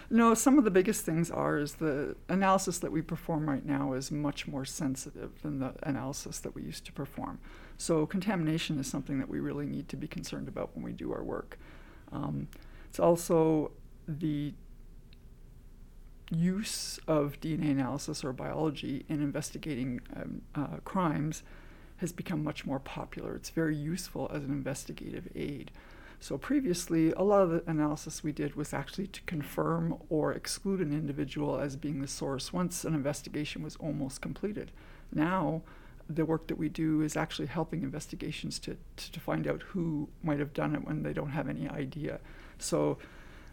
no, 0.09 0.33
some 0.33 0.57
of 0.57 0.65
the 0.65 0.71
biggest 0.71 1.05
things 1.05 1.31
are 1.31 1.57
is 1.57 1.75
the 1.75 2.15
analysis 2.27 2.79
that 2.79 2.91
we 2.91 3.01
perform 3.01 3.49
right 3.49 3.65
now 3.65 3.93
is 3.93 4.11
much 4.11 4.47
more 4.47 4.65
sensitive 4.65 5.41
than 5.41 5.59
the 5.59 5.73
analysis 5.83 6.39
that 6.39 6.53
we 6.53 6.61
used 6.61 6.85
to 6.85 6.91
perform. 6.91 7.39
So 7.77 8.05
contamination 8.05 8.79
is 8.79 8.87
something 8.87 9.17
that 9.19 9.29
we 9.29 9.39
really 9.39 9.65
need 9.65 9.87
to 9.89 9.97
be 9.97 10.07
concerned 10.07 10.49
about 10.49 10.75
when 10.75 10.83
we 10.83 10.91
do 10.91 11.13
our 11.13 11.23
work. 11.23 11.57
Um, 12.11 12.49
it's 12.89 12.99
also 12.99 13.71
the 14.07 14.53
use 16.31 16.99
of 17.07 17.39
DNA 17.39 17.71
analysis 17.71 18.23
or 18.23 18.33
biology 18.33 19.05
in 19.07 19.21
investigating 19.21 20.01
um, 20.15 20.41
uh, 20.53 20.77
crimes 20.83 21.43
has 21.97 22.11
become 22.11 22.43
much 22.43 22.65
more 22.65 22.79
popular. 22.79 23.35
It's 23.35 23.49
very 23.49 23.75
useful 23.75 24.29
as 24.33 24.43
an 24.43 24.51
investigative 24.51 25.27
aid. 25.35 25.71
So 26.19 26.37
previously, 26.37 27.11
a 27.11 27.21
lot 27.21 27.43
of 27.43 27.49
the 27.49 27.63
analysis 27.67 28.23
we 28.23 28.31
did 28.31 28.55
was 28.55 28.73
actually 28.73 29.07
to 29.07 29.21
confirm 29.21 29.97
or 30.09 30.31
exclude 30.31 30.79
an 30.79 30.93
individual 30.93 31.59
as 31.59 31.75
being 31.75 32.01
the 32.01 32.07
source 32.07 32.51
once 32.51 32.83
an 32.83 32.95
investigation 32.95 33.63
was 33.63 33.75
almost 33.77 34.21
completed. 34.21 34.71
Now, 35.13 35.61
the 36.09 36.25
work 36.25 36.47
that 36.47 36.57
we 36.57 36.69
do 36.69 37.01
is 37.01 37.17
actually 37.17 37.47
helping 37.47 37.83
investigations 37.83 38.59
to, 38.59 38.77
to, 38.97 39.11
to 39.11 39.19
find 39.19 39.47
out 39.47 39.61
who 39.63 40.09
might 40.23 40.39
have 40.39 40.53
done 40.53 40.75
it 40.75 40.85
when 40.85 41.03
they 41.03 41.13
don't 41.13 41.31
have 41.31 41.49
any 41.49 41.67
idea. 41.67 42.19
So 42.59 42.97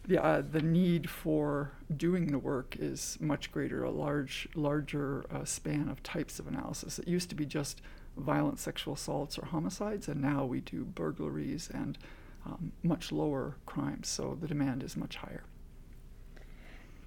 the, 0.07 0.23
uh, 0.23 0.43
the 0.43 0.61
need 0.61 1.09
for 1.09 1.73
doing 1.97 2.27
the 2.27 2.39
work 2.39 2.77
is 2.79 3.17
much 3.21 3.53
greater, 3.53 3.85
a 3.85 3.91
large, 3.91 4.49
larger 4.55 5.25
uh, 5.31 5.45
span 5.45 5.89
of 5.89 6.03
types 6.03 6.39
of 6.39 6.47
analysis. 6.47 6.99
It 6.99 7.09
used 7.09 7.29
to 7.31 7.35
be 7.35 7.47
just 7.47 7.81
violent 8.17 8.59
sexual 8.59 8.95
assaults 8.95 9.39
or 9.39 9.47
homicides, 9.47 10.09
and 10.09 10.21
now 10.21 10.45
we 10.45 10.61
do 10.61 10.85
burglaries 10.85 11.71
and 11.73 11.99
um, 12.45 12.73
much 12.83 13.13
lower 13.13 13.57
crimes, 13.67 14.09
so 14.09 14.37
the 14.41 14.49
demand 14.49 14.83
is 14.83 14.97
much 14.97 15.17
higher. 15.17 15.45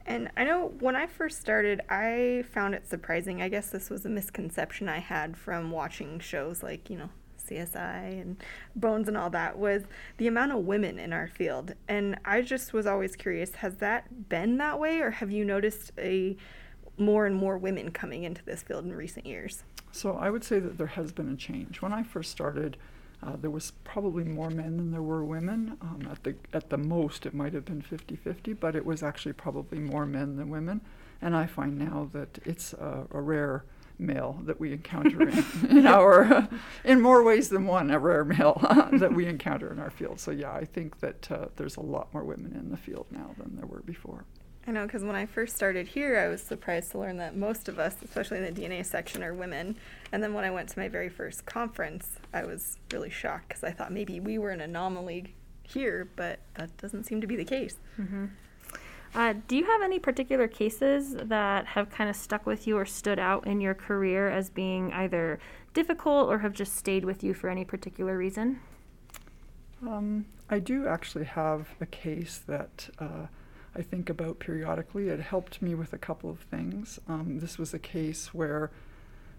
And 0.06 0.30
I 0.38 0.44
know 0.44 0.74
when 0.80 0.96
I 0.96 1.08
first 1.08 1.41
started, 1.41 1.82
I 1.89 2.44
found 2.52 2.76
it 2.76 2.88
surprising. 2.88 3.41
I 3.41 3.50
guess 3.50 3.72
this 3.72 3.89
was 3.89 4.06
a 4.06 4.10
misconception 4.10 4.88
I 4.88 5.00
had 5.00 5.36
from 5.36 5.72
watching 5.72 6.20
shows 6.20 6.62
like, 6.62 6.89
you 6.89 6.98
know, 6.98 7.10
CSI 7.50 8.22
and 8.22 8.38
Bones 8.76 9.08
and 9.08 9.18
all 9.18 9.30
that 9.32 9.58
was 9.58 9.84
the 10.18 10.28
amount 10.28 10.52
of 10.52 10.60
women 10.60 11.00
in 11.00 11.12
our 11.12 11.28
field. 11.28 11.74
And 11.88 12.18
I 12.24 12.41
just 12.41 12.72
was 12.72 12.86
always 12.86 13.15
curious, 13.15 13.56
has 13.56 13.78
that 13.78 14.30
been 14.30 14.58
that 14.58 14.80
way 14.80 15.00
or 15.00 15.12
have 15.12 15.32
you 15.32 15.44
noticed 15.44 15.91
a 15.98 16.38
more 16.98 17.26
and 17.26 17.36
more 17.36 17.58
women 17.58 17.91
coming 17.91 18.24
into 18.24 18.44
this 18.46 18.62
field 18.62 18.86
in 18.86 18.94
recent 18.94 19.26
years? 19.26 19.63
So 19.95 20.17
I 20.17 20.29
would 20.29 20.43
say 20.43 20.60
that 20.60 20.77
there 20.77 20.88
has 20.88 21.13
been 21.13 21.31
a 21.31 21.38
change. 21.38 21.81
When 21.81 21.93
I 21.93 22.03
first 22.03 22.29
started, 22.29 22.75
uh, 23.23 23.38
there 23.39 23.49
was 23.49 23.71
probably 23.86 24.25
more 24.25 24.49
men 24.49 24.75
than 24.75 24.91
there 24.91 25.01
were 25.01 25.23
women. 25.23 25.77
Um, 25.81 26.05
at 26.12 26.21
the 26.25 26.36
at 26.51 26.69
the 26.69 26.77
most, 26.77 27.25
it 27.25 27.34
might 27.34 27.53
have 27.53 27.63
been 27.63 27.81
50-50, 27.81 28.60
but 28.60 28.75
it 28.75 28.86
was 28.86 29.01
actually 29.01 29.31
probably 29.34 29.79
more 29.79 30.05
men 30.05 30.36
than 30.36 30.49
women. 30.49 30.81
And 31.21 31.34
I 31.34 31.45
find 31.45 31.77
now 31.77 32.10
that 32.12 32.39
it's 32.43 32.73
a, 32.73 33.08
a 33.10 33.21
rare 33.21 33.63
male 33.97 34.38
that 34.43 34.60
we 34.60 34.73
encounter 34.73 35.29
in, 35.29 35.45
in 35.69 35.88
our, 35.88 36.49
in 36.84 36.99
more 36.99 37.23
ways 37.23 37.47
than 37.47 37.65
one, 37.65 37.89
a 37.89 37.97
rare 37.97 38.25
male 38.25 38.60
that 38.91 39.13
we 39.13 39.25
encounter 39.25 39.71
in 39.71 39.79
our 39.79 39.89
field. 39.89 40.19
So 40.19 40.31
yeah, 40.31 40.51
I 40.51 40.65
think 40.65 40.99
that 40.99 41.31
uh, 41.31 41.45
there's 41.55 41.77
a 41.77 41.81
lot 41.81 42.13
more 42.13 42.25
women 42.25 42.53
in 42.53 42.69
the 42.69 42.77
field 42.77 43.05
now 43.12 43.34
than 43.38 43.55
there 43.55 43.65
were 43.65 43.81
before. 43.86 44.25
I 44.67 44.71
know 44.71 44.86
because 44.86 45.04
when 45.04 45.15
I 45.15 45.25
first 45.28 45.56
started 45.56 45.88
here, 45.88 46.17
I 46.17 46.28
was 46.28 46.41
surprised 46.41 46.91
to 46.91 46.99
learn 46.99 47.17
that 47.17 47.36
most 47.36 47.67
of 47.67 47.78
us, 47.78 47.95
especially 48.04 48.39
in 48.39 48.54
the 48.54 48.62
DNA 48.62 48.84
section, 48.84 49.23
are 49.23 49.34
women. 49.34 49.75
And 50.12 50.23
then 50.23 50.34
when 50.34 50.43
I 50.43 50.49
went 50.49 50.69
to 50.69 50.80
my 50.80 50.88
very 50.88 51.10
first 51.10 51.45
conference, 51.45 52.17
I 52.34 52.45
was 52.45 52.78
really 52.91 53.12
shocked 53.12 53.49
because 53.49 53.63
I 53.63 53.71
thought 53.71 53.91
maybe 53.91 54.19
we 54.19 54.39
were 54.39 54.49
an 54.49 54.62
anomaly 54.62 55.36
here, 55.62 56.08
but 56.15 56.39
that 56.56 56.75
doesn't 56.78 57.04
seem 57.04 57.21
to 57.21 57.28
be 57.28 57.36
the 57.36 57.45
case. 57.45 57.78
Mm-hmm. 57.99 58.25
Uh, 59.13 59.34
do 59.47 59.56
you 59.56 59.65
have 59.65 59.82
any 59.82 59.99
particular 59.99 60.47
cases 60.47 61.15
that 61.15 61.67
have 61.67 61.89
kind 61.89 62.10
of 62.10 62.15
stuck 62.15 62.45
with 62.45 62.65
you 62.65 62.75
or 62.78 62.86
stood 62.86 63.19
out 63.19 63.45
in 63.45 63.62
your 63.62 63.73
career 63.75 64.30
as 64.30 64.49
being 64.49 64.91
either 64.93 65.39
difficult 65.73 66.28
or 66.28 66.39
have 66.39 66.54
just 66.54 66.75
stayed 66.75 67.06
with 67.06 67.23
you 67.23 67.34
for 67.34 67.49
any 67.49 67.63
particular 67.63 68.17
reason? 68.17 68.60
Um, 69.86 70.25
I 70.49 70.58
do 70.58 70.88
actually 70.88 71.25
have 71.25 71.67
a 71.80 71.86
case 71.86 72.41
that. 72.47 72.89
Uh, 72.97 73.28
I 73.76 73.82
think 73.82 74.10
about 74.10 74.40
periodically. 74.40 75.10
It 75.10 75.20
helped 75.20 75.62
me 75.62 75.76
with 75.76 75.92
a 75.92 75.98
couple 75.98 76.30
of 76.30 76.40
things. 76.40 77.00
Um, 77.08 77.40
this 77.40 77.58
was 77.58 77.74
a 77.74 77.80
case 77.80 78.34
where 78.34 78.72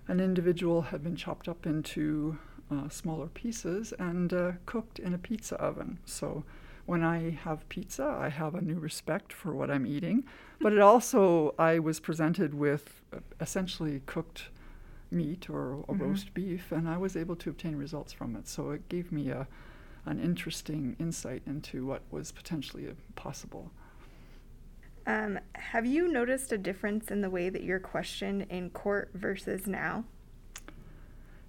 an 0.09 0.21
individual 0.21 0.83
had 0.83 1.03
been 1.03 1.17
chopped 1.17 1.49
up 1.49 1.67
into 1.67 2.39
uh, 2.71 2.89
smaller 2.89 3.29
pieces 3.29 3.95
and 3.99 4.33
uh, 4.33 4.53
cooked 4.67 4.99
in 4.99 5.15
a 5.15 5.19
pizza 5.19 5.57
oven. 5.57 5.99
So 6.05 6.45
when 6.85 7.03
I 7.03 7.31
have 7.31 7.69
pizza, 7.69 8.05
I 8.05 8.29
have 8.29 8.55
a 8.55 8.61
new 8.61 8.79
respect 8.79 9.33
for 9.33 9.55
what 9.55 9.71
I'm 9.71 9.87
eating. 9.87 10.25
But 10.59 10.73
it 10.73 10.81
also, 10.81 11.55
I 11.59 11.79
was 11.79 12.01
presented 12.01 12.55
with 12.55 13.03
uh, 13.13 13.19
essentially 13.43 14.01
cooked 14.07 14.45
meat 15.11 15.51
or, 15.51 15.75
or 15.75 15.95
mm-hmm. 15.95 16.03
roast 16.03 16.33
beef, 16.33 16.73
and 16.73 16.89
I 16.89 16.97
was 16.97 17.15
able 17.15 17.37
to 17.37 17.51
obtain 17.51 17.77
results 17.77 18.15
from 18.15 18.37
it. 18.37 18.49
So 18.49 18.71
it 18.71 18.89
gave 18.89 19.13
me 19.13 19.29
a, 19.29 19.47
an 20.07 20.19
interesting 20.19 20.97
insight 20.99 21.43
into 21.47 21.85
what 21.85 22.03
was 22.11 22.33
potentially 22.33 22.89
possible. 23.17 23.71
Um, 25.07 25.39
have 25.55 25.87
you 25.87 26.09
noticed 26.09 26.51
a 26.53 26.59
difference 26.59 27.11
in 27.11 27.21
the 27.21 27.31
way 27.31 27.49
that 27.49 27.63
you're 27.63 27.79
questioned 27.79 28.47
in 28.51 28.71
court 28.71 29.11
versus 29.15 29.67
now? 29.67 30.05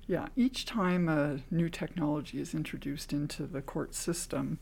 Yeah, 0.06 0.28
each 0.36 0.66
time 0.66 1.10
a 1.10 1.40
new 1.50 1.68
technology 1.68 2.40
is 2.40 2.54
introduced 2.54 3.12
into 3.12 3.48
the 3.48 3.62
court 3.62 3.94
system, 3.94 4.60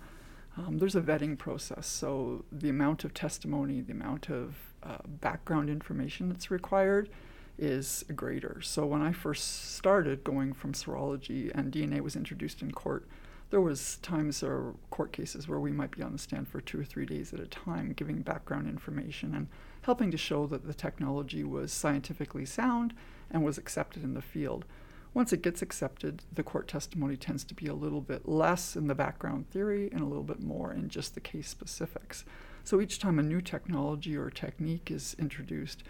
um, 0.58 0.77
there's 0.77 0.95
a 0.95 1.01
vetting 1.01 1.38
process. 1.38 1.86
So 1.88 2.45
the 2.51 2.69
amount 2.69 3.03
of 3.03 3.13
testimony, 3.13 3.81
the 3.81 3.91
amount 3.91 4.29
of 4.29 4.55
uh, 4.81 4.97
background 5.05 5.69
information 5.69 6.29
that's 6.29 6.49
required 6.49 7.10
is 7.58 8.05
greater. 8.15 8.62
So 8.62 8.86
when 8.86 9.01
I 9.01 9.12
first 9.12 9.75
started 9.75 10.23
going 10.23 10.53
from 10.53 10.73
serology 10.73 11.51
and 11.53 11.71
DNA 11.71 11.99
was 12.01 12.15
introduced 12.15 12.62
in 12.62 12.71
court, 12.71 13.08
there 13.49 13.62
was 13.62 13.97
times 13.97 14.41
or 14.43 14.75
court 14.89 15.12
cases 15.12 15.47
where 15.47 15.60
we 15.60 15.71
might 15.71 15.91
be 15.91 16.01
on 16.01 16.12
the 16.12 16.17
stand 16.17 16.47
for 16.47 16.60
two 16.62 16.79
or 16.79 16.84
three 16.84 17.05
days 17.05 17.34
at 17.34 17.39
a 17.39 17.47
time 17.47 17.93
giving 17.95 18.21
background 18.21 18.67
information 18.67 19.34
and 19.36 19.47
helping 19.81 20.12
to 20.12 20.17
show 20.17 20.47
that 20.47 20.65
the 20.65 20.73
technology 20.73 21.43
was 21.43 21.71
scientifically 21.71 22.45
sound 22.45 22.93
and 23.29 23.43
was 23.43 23.58
accepted 23.58 24.03
in 24.03 24.13
the 24.13 24.21
field. 24.21 24.65
Once 25.13 25.31
it 25.31 25.41
gets 25.41 25.62
accepted, 25.62 26.23
the 26.34 26.43
court 26.43 26.67
testimony 26.67 27.15
tends 27.15 27.45
to 27.45 27.53
be 27.53 27.67
a 27.67 27.73
little 27.73 28.01
bit 28.01 28.27
less 28.27 28.75
in 28.75 28.88
the 28.88 28.95
background 28.95 29.49
theory 29.49 29.89
and 29.93 30.01
a 30.01 30.05
little 30.05 30.23
bit 30.23 30.41
more 30.41 30.73
in 30.73 30.89
just 30.89 31.13
the 31.13 31.21
case 31.21 31.47
specifics. 31.47 32.25
So 32.65 32.81
each 32.81 32.99
time 32.99 33.19
a 33.19 33.23
new 33.23 33.39
technology 33.39 34.17
or 34.17 34.29
technique 34.29 34.91
is 34.91 35.15
introduced, 35.17 35.84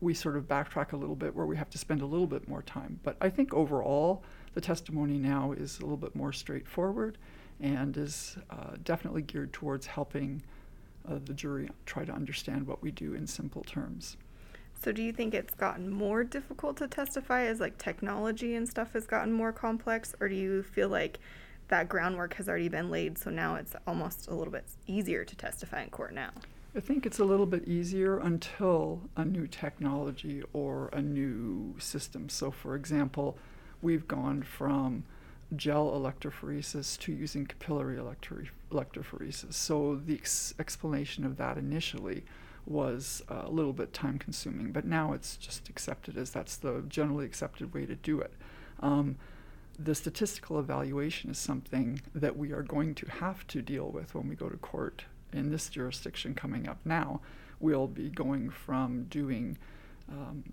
we 0.00 0.12
sort 0.12 0.36
of 0.36 0.44
backtrack 0.44 0.92
a 0.92 0.96
little 0.96 1.16
bit 1.16 1.34
where 1.34 1.46
we 1.46 1.56
have 1.56 1.70
to 1.70 1.78
spend 1.78 2.02
a 2.02 2.06
little 2.06 2.26
bit 2.26 2.48
more 2.48 2.62
time. 2.62 3.00
But 3.02 3.16
I 3.20 3.30
think 3.30 3.54
overall, 3.54 4.22
the 4.56 4.60
testimony 4.62 5.18
now 5.18 5.52
is 5.52 5.78
a 5.78 5.82
little 5.82 5.98
bit 5.98 6.16
more 6.16 6.32
straightforward 6.32 7.18
and 7.60 7.94
is 7.94 8.38
uh, 8.48 8.76
definitely 8.84 9.20
geared 9.20 9.52
towards 9.52 9.84
helping 9.84 10.42
uh, 11.06 11.18
the 11.26 11.34
jury 11.34 11.68
try 11.84 12.06
to 12.06 12.12
understand 12.12 12.66
what 12.66 12.82
we 12.82 12.90
do 12.90 13.12
in 13.12 13.26
simple 13.26 13.62
terms. 13.64 14.16
So, 14.82 14.92
do 14.92 15.02
you 15.02 15.12
think 15.12 15.34
it's 15.34 15.54
gotten 15.54 15.90
more 15.90 16.24
difficult 16.24 16.78
to 16.78 16.88
testify 16.88 17.42
as 17.42 17.60
like 17.60 17.76
technology 17.76 18.54
and 18.54 18.66
stuff 18.66 18.94
has 18.94 19.06
gotten 19.06 19.30
more 19.30 19.52
complex, 19.52 20.14
or 20.20 20.28
do 20.28 20.34
you 20.34 20.62
feel 20.62 20.88
like 20.88 21.18
that 21.68 21.86
groundwork 21.90 22.32
has 22.34 22.48
already 22.48 22.70
been 22.70 22.90
laid, 22.90 23.18
so 23.18 23.28
now 23.28 23.56
it's 23.56 23.76
almost 23.86 24.26
a 24.28 24.34
little 24.34 24.52
bit 24.52 24.64
easier 24.86 25.22
to 25.22 25.36
testify 25.36 25.82
in 25.82 25.90
court 25.90 26.14
now? 26.14 26.30
I 26.74 26.80
think 26.80 27.04
it's 27.04 27.18
a 27.18 27.24
little 27.26 27.46
bit 27.46 27.68
easier 27.68 28.20
until 28.20 29.02
a 29.16 29.24
new 29.26 29.46
technology 29.46 30.42
or 30.54 30.88
a 30.94 31.02
new 31.02 31.74
system. 31.78 32.30
So, 32.30 32.50
for 32.50 32.74
example, 32.74 33.36
we've 33.82 34.08
gone 34.08 34.42
from 34.42 35.04
gel 35.54 35.90
electrophoresis 35.90 36.98
to 36.98 37.12
using 37.12 37.46
capillary 37.46 37.96
electrophoresis. 37.96 39.54
So 39.54 40.00
the 40.04 40.14
ex- 40.14 40.54
explanation 40.58 41.24
of 41.24 41.36
that 41.36 41.56
initially 41.56 42.24
was 42.66 43.22
a 43.28 43.48
little 43.48 43.72
bit 43.72 43.92
time 43.92 44.18
consuming, 44.18 44.72
but 44.72 44.84
now 44.84 45.12
it's 45.12 45.36
just 45.36 45.68
accepted 45.68 46.18
as 46.18 46.30
that's 46.30 46.56
the 46.56 46.82
generally 46.88 47.24
accepted 47.24 47.72
way 47.72 47.86
to 47.86 47.94
do 47.94 48.20
it. 48.20 48.32
Um, 48.80 49.16
the 49.78 49.94
statistical 49.94 50.58
evaluation 50.58 51.30
is 51.30 51.38
something 51.38 52.00
that 52.14 52.36
we 52.36 52.52
are 52.52 52.62
going 52.62 52.94
to 52.96 53.06
have 53.06 53.46
to 53.48 53.62
deal 53.62 53.88
with 53.88 54.14
when 54.14 54.28
we 54.28 54.34
go 54.34 54.48
to 54.48 54.56
court 54.56 55.04
in 55.32 55.50
this 55.50 55.68
jurisdiction 55.68 56.34
coming 56.34 56.66
up 56.68 56.78
now. 56.84 57.20
We'll 57.60 57.86
be 57.86 58.08
going 58.08 58.50
from 58.50 59.04
doing 59.04 59.58
um, 60.10 60.44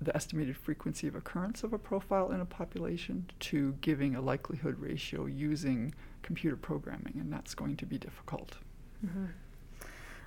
the 0.00 0.14
estimated 0.16 0.56
frequency 0.56 1.06
of 1.06 1.14
occurrence 1.14 1.62
of 1.62 1.72
a 1.72 1.78
profile 1.78 2.32
in 2.32 2.40
a 2.40 2.44
population 2.44 3.26
to 3.38 3.74
giving 3.80 4.14
a 4.14 4.20
likelihood 4.20 4.78
ratio 4.78 5.26
using 5.26 5.94
computer 6.22 6.56
programming, 6.56 7.14
and 7.18 7.32
that's 7.32 7.54
going 7.54 7.76
to 7.76 7.86
be 7.86 7.98
difficult. 7.98 8.56
Mm-hmm. 9.04 9.26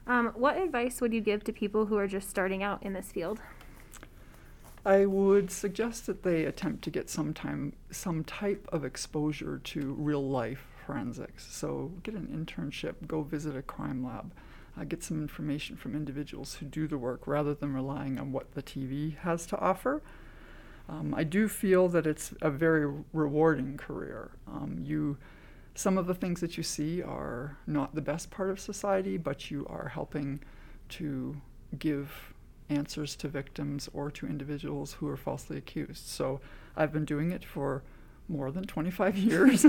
Um, 0.06 0.28
what 0.36 0.58
advice 0.58 1.02
would 1.02 1.14
you 1.14 1.22
give 1.22 1.44
to 1.46 1.54
people 1.54 1.86
who 1.86 1.98
are 1.98 2.08
just 2.08 2.30
starting 2.30 2.62
out 2.62 2.84
in 2.84 2.94
this 2.94 3.12
field? 3.12 3.40
I 4.86 5.06
would 5.06 5.50
suggest 5.50 6.06
that 6.08 6.24
they 6.24 6.44
attempt 6.44 6.84
to 6.84 6.90
get 6.90 7.10
some 7.10 7.34
time, 7.34 7.74
some 7.90 8.24
type 8.26 8.68
of 8.72 8.84
exposure 8.84 9.62
to 9.64 9.94
real 9.94 10.28
life 10.28 10.68
forensics. 10.86 11.48
So 11.50 11.94
get 12.04 12.16
an 12.16 12.28
internship, 12.28 12.96
go 13.08 13.22
visit 13.22 13.56
a 13.56 13.62
crime 13.62 14.04
lab 14.04 14.34
uh, 14.80 14.84
get 14.84 15.04
some 15.04 15.22
information 15.22 15.76
from 15.76 15.96
individuals 15.96 16.56
who 16.56 16.66
do 16.66 16.88
the 16.88 16.98
work 16.98 17.28
rather 17.28 17.54
than 17.54 17.74
relying 17.74 18.20
on 18.20 18.32
what 18.32 18.54
the 18.54 18.64
TV 18.64 19.18
has 19.20 19.46
to 19.48 19.60
offer. 19.60 20.02
Um, 20.90 21.14
I 21.16 21.24
do 21.24 21.48
feel 21.48 21.88
that 21.90 22.06
it's 22.06 22.34
a 22.42 22.50
very 22.50 22.92
rewarding 23.14 23.78
career. 23.78 24.32
Um, 24.48 24.78
you, 24.82 25.18
some 25.76 25.98
of 25.98 26.08
the 26.08 26.16
things 26.16 26.42
that 26.42 26.58
you 26.58 26.64
see 26.64 27.02
are 27.02 27.58
not 27.66 27.96
the 27.96 28.02
best 28.02 28.32
part 28.32 28.50
of 28.50 28.60
society, 28.60 29.18
but 29.18 29.50
you 29.50 29.66
are 29.70 29.90
helping 29.90 30.42
to 30.90 31.38
give 31.80 32.34
answers 32.70 33.16
to 33.18 33.28
victims 33.28 33.90
or 33.94 34.12
to 34.12 34.28
individuals 34.28 34.94
who 34.94 35.08
are 35.08 35.18
falsely 35.18 35.58
accused. 35.58 36.08
So 36.08 36.42
I've 36.76 36.92
been 36.92 37.06
doing 37.06 37.32
it 37.32 37.46
for 37.46 37.84
more 38.28 38.52
than 38.52 38.64
25 38.64 39.18
years 39.18 39.66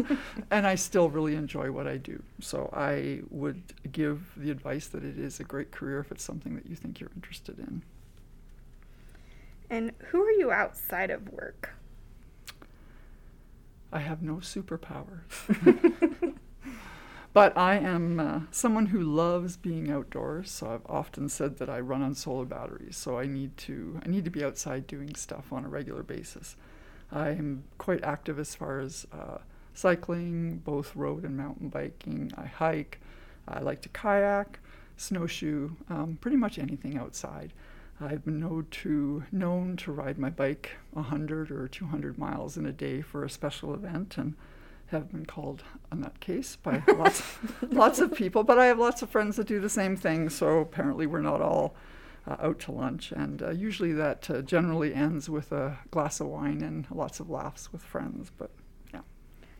and 0.50 0.66
I 0.66 0.74
still 0.74 1.10
really 1.10 1.34
enjoy 1.34 1.70
what 1.70 1.86
I 1.86 1.96
do. 1.96 2.22
So 2.40 2.70
I 2.72 3.20
would 3.30 3.62
give 3.90 4.32
the 4.36 4.50
advice 4.50 4.86
that 4.88 5.04
it 5.04 5.18
is 5.18 5.40
a 5.40 5.44
great 5.44 5.70
career 5.72 6.00
if 6.00 6.10
it's 6.12 6.24
something 6.24 6.54
that 6.54 6.66
you 6.66 6.76
think 6.76 7.00
you're 7.00 7.10
interested 7.16 7.58
in. 7.58 7.82
And 9.70 9.92
who 10.08 10.22
are 10.22 10.30
you 10.30 10.52
outside 10.52 11.10
of 11.10 11.28
work? 11.30 11.74
I 13.92 14.00
have 14.00 14.22
no 14.22 14.34
superpowers. 14.36 16.34
but 17.32 17.56
I 17.56 17.76
am 17.76 18.20
uh, 18.20 18.40
someone 18.50 18.86
who 18.86 19.00
loves 19.00 19.56
being 19.56 19.90
outdoors, 19.90 20.50
so 20.50 20.70
I've 20.74 20.86
often 20.86 21.28
said 21.28 21.58
that 21.58 21.70
I 21.70 21.80
run 21.80 22.02
on 22.02 22.14
solar 22.14 22.44
batteries, 22.44 22.96
so 22.96 23.18
I 23.18 23.26
need 23.26 23.56
to 23.58 24.00
I 24.04 24.08
need 24.08 24.24
to 24.24 24.30
be 24.30 24.44
outside 24.44 24.86
doing 24.86 25.14
stuff 25.14 25.52
on 25.52 25.64
a 25.64 25.68
regular 25.68 26.02
basis. 26.02 26.56
I'm 27.12 27.64
quite 27.78 28.02
active 28.02 28.38
as 28.38 28.54
far 28.54 28.80
as 28.80 29.06
uh, 29.12 29.38
cycling, 29.72 30.58
both 30.58 30.94
road 30.96 31.24
and 31.24 31.36
mountain 31.36 31.68
biking. 31.68 32.32
I 32.36 32.46
hike. 32.46 33.00
I 33.46 33.60
like 33.60 33.82
to 33.82 33.88
kayak, 33.90 34.58
snowshoe, 34.96 35.70
um, 35.88 36.18
pretty 36.20 36.36
much 36.36 36.58
anything 36.58 36.96
outside. 36.96 37.52
I've 38.00 38.24
been 38.24 38.40
known 38.40 38.66
to, 38.70 39.24
known 39.30 39.76
to 39.78 39.92
ride 39.92 40.18
my 40.18 40.30
bike 40.30 40.72
100 40.92 41.50
or 41.50 41.68
200 41.68 42.18
miles 42.18 42.56
in 42.56 42.66
a 42.66 42.72
day 42.72 43.02
for 43.02 43.24
a 43.24 43.30
special 43.30 43.74
event 43.74 44.16
and 44.18 44.34
have 44.86 45.10
been 45.10 45.26
called 45.26 45.62
a 45.90 45.96
nutcase 45.96 46.56
by 46.62 46.82
lots, 46.96 47.22
lots 47.70 47.98
of 47.98 48.14
people. 48.14 48.42
But 48.42 48.58
I 48.58 48.66
have 48.66 48.78
lots 48.78 49.02
of 49.02 49.10
friends 49.10 49.36
that 49.36 49.46
do 49.46 49.60
the 49.60 49.68
same 49.68 49.96
thing, 49.96 50.28
so 50.28 50.58
apparently 50.58 51.06
we're 51.06 51.20
not 51.20 51.40
all 51.40 51.74
uh, 52.26 52.36
out 52.40 52.58
to 52.60 52.72
lunch. 52.72 53.12
And 53.12 53.42
uh, 53.42 53.50
usually 53.50 53.92
that 53.92 54.30
uh, 54.30 54.42
generally 54.42 54.94
ends 54.94 55.28
with 55.28 55.52
a 55.52 55.78
glass 55.90 56.20
of 56.20 56.28
wine 56.28 56.62
and 56.62 56.86
lots 56.90 57.20
of 57.20 57.30
laughs 57.30 57.72
with 57.72 57.82
friends. 57.82 58.30
But 58.36 58.50
yeah. 58.92 59.00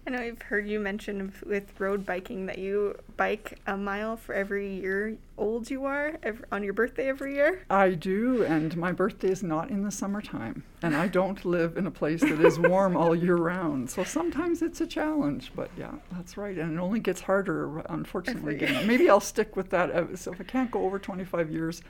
I 0.07 0.11
know 0.11 0.19
I've 0.19 0.43
heard 0.43 0.67
you 0.69 0.81
mention 0.81 1.33
with 1.45 1.79
road 1.79 2.07
biking 2.07 2.47
that 2.47 2.59
you 2.59 2.99
bike 3.17 3.59
a 3.67 3.77
mile 3.77 4.17
for 4.17 4.35
every 4.35 4.75
year 4.75 5.17
old 5.37 5.69
you 5.69 5.85
are 5.85 6.17
every, 6.23 6.45
on 6.53 6.63
your 6.63 6.73
birthday 6.73 7.09
every 7.09 7.35
year. 7.35 7.65
I 7.69 7.91
do, 7.91 8.45
and 8.45 8.77
my 8.77 8.93
birthday 8.93 9.31
is 9.31 9.43
not 9.43 9.71
in 9.71 9.83
the 9.83 9.91
summertime, 9.91 10.63
and 10.83 10.95
I 10.95 11.09
don't 11.09 11.45
live 11.45 11.77
in 11.77 11.87
a 11.87 11.91
place 11.91 12.21
that 12.21 12.41
is 12.41 12.59
warm 12.59 12.97
all 12.97 13.17
year 13.17 13.37
round. 13.37 13.91
So 13.91 14.05
sometimes 14.05 14.63
it's 14.63 14.81
a 14.81 14.87
challenge, 14.87 15.53
but 15.57 15.71
yeah, 15.77 15.93
that's 16.13 16.37
right, 16.37 16.57
and 16.57 16.79
it 16.79 16.81
only 16.81 17.01
gets 17.01 17.23
harder, 17.23 17.81
unfortunately. 17.89 18.57
Maybe 18.87 19.11
I'll 19.11 19.21
stick 19.21 19.57
with 19.57 19.71
that. 19.71 19.91
Uh, 19.91 20.17
so 20.17 20.33
if 20.33 20.41
I 20.41 20.45
can't 20.45 20.71
go 20.71 20.85
over 20.85 20.99
25 20.99 21.51
years 21.51 21.83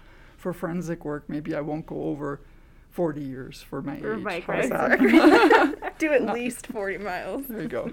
for 0.44 0.52
forensic 0.52 1.06
work, 1.06 1.24
maybe 1.26 1.54
I 1.54 1.62
won't 1.62 1.86
go 1.86 2.02
over 2.04 2.42
40 2.90 3.22
years 3.22 3.62
for 3.62 3.80
my 3.80 3.98
for 3.98 4.16
age. 4.16 4.24
Bike 4.24 4.46
Do 5.98 6.12
at 6.12 6.34
least 6.34 6.66
40 6.66 6.98
miles. 6.98 7.46
There 7.46 7.62
you 7.62 7.68
go. 7.68 7.90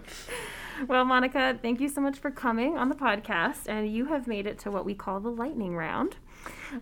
Well, 0.85 1.05
Monica, 1.05 1.57
thank 1.61 1.79
you 1.79 1.87
so 1.87 2.01
much 2.01 2.19
for 2.19 2.29
coming 2.29 2.77
on 2.77 2.89
the 2.89 2.95
podcast, 2.95 3.69
and 3.69 3.89
you 3.89 4.05
have 4.07 4.27
made 4.27 4.47
it 4.47 4.59
to 4.59 4.71
what 4.71 4.83
we 4.83 4.93
call 4.93 5.21
the 5.21 5.29
lightning 5.29 5.77
round. 5.77 6.17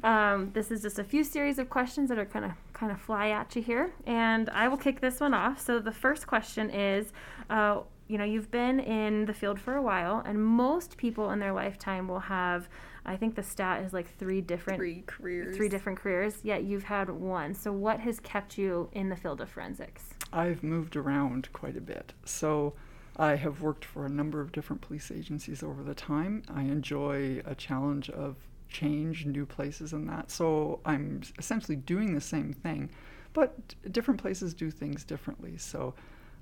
Um, 0.03 0.49
this 0.53 0.71
is 0.71 0.81
just 0.81 0.97
a 0.97 1.03
few 1.03 1.23
series 1.23 1.59
of 1.59 1.69
questions 1.69 2.09
that 2.09 2.17
are 2.17 2.25
kind 2.25 2.45
of 2.45 2.51
kind 2.73 2.91
of 2.91 2.99
fly 2.99 3.29
at 3.29 3.55
you 3.55 3.61
here, 3.61 3.93
and 4.07 4.49
I 4.49 4.69
will 4.69 4.77
kick 4.77 5.01
this 5.01 5.19
one 5.19 5.35
off. 5.35 5.61
So 5.61 5.79
the 5.79 5.91
first 5.91 6.25
question 6.25 6.71
is, 6.71 7.13
uh, 7.51 7.81
you 8.07 8.17
know, 8.17 8.23
you've 8.23 8.49
been 8.49 8.79
in 8.79 9.25
the 9.25 9.33
field 9.33 9.59
for 9.59 9.75
a 9.75 9.83
while, 9.83 10.23
and 10.25 10.43
most 10.43 10.97
people 10.97 11.29
in 11.29 11.37
their 11.37 11.53
lifetime 11.53 12.07
will 12.07 12.21
have 12.21 12.69
I 13.09 13.17
think 13.17 13.33
the 13.33 13.41
stat 13.41 13.83
is 13.83 13.91
like 13.91 14.15
three 14.17 14.39
different 14.39 14.77
three 14.77 15.03
careers. 15.07 15.57
Three 15.57 15.67
different 15.67 15.97
careers. 15.97 16.37
Yet 16.43 16.63
you've 16.63 16.83
had 16.83 17.09
one. 17.09 17.55
So 17.55 17.71
what 17.71 17.99
has 18.01 18.19
kept 18.19 18.55
you 18.55 18.87
in 18.91 19.09
the 19.09 19.15
field 19.15 19.41
of 19.41 19.49
forensics? 19.49 20.09
I've 20.31 20.61
moved 20.61 20.95
around 20.95 21.51
quite 21.51 21.75
a 21.75 21.81
bit. 21.81 22.13
So 22.23 22.75
I 23.17 23.35
have 23.35 23.61
worked 23.61 23.83
for 23.83 24.05
a 24.05 24.09
number 24.09 24.41
of 24.41 24.51
different 24.51 24.83
police 24.83 25.09
agencies 25.11 25.63
over 25.63 25.81
the 25.81 25.95
time. 25.95 26.43
I 26.53 26.61
enjoy 26.61 27.41
a 27.45 27.55
challenge 27.55 28.11
of 28.11 28.35
change, 28.67 29.25
new 29.25 29.47
places, 29.47 29.91
and 29.91 30.07
that. 30.07 30.29
So 30.29 30.79
I'm 30.85 31.21
essentially 31.39 31.77
doing 31.77 32.13
the 32.13 32.21
same 32.21 32.53
thing, 32.53 32.91
but 33.33 33.73
different 33.91 34.21
places 34.21 34.53
do 34.53 34.69
things 34.69 35.03
differently. 35.03 35.57
So 35.57 35.95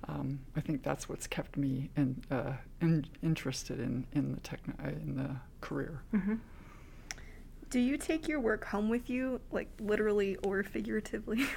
um, 0.09 0.41
I 0.57 0.59
think 0.59 0.83
that's 0.83 1.07
what's 1.07 1.27
kept 1.27 1.55
me 1.55 1.89
in, 1.95 2.21
uh, 2.29 2.53
in, 2.81 3.05
interested 3.23 3.79
in 3.79 4.05
in 4.11 4.33
the 4.33 4.41
techn- 4.41 5.01
in 5.01 5.15
the 5.15 5.37
career. 5.61 6.01
Mm-hmm. 6.13 6.35
Do 7.69 7.79
you 7.79 7.97
take 7.97 8.27
your 8.27 8.39
work 8.39 8.65
home 8.65 8.89
with 8.89 9.09
you, 9.09 9.41
like 9.51 9.69
literally 9.79 10.37
or 10.37 10.63
figuratively? 10.63 11.45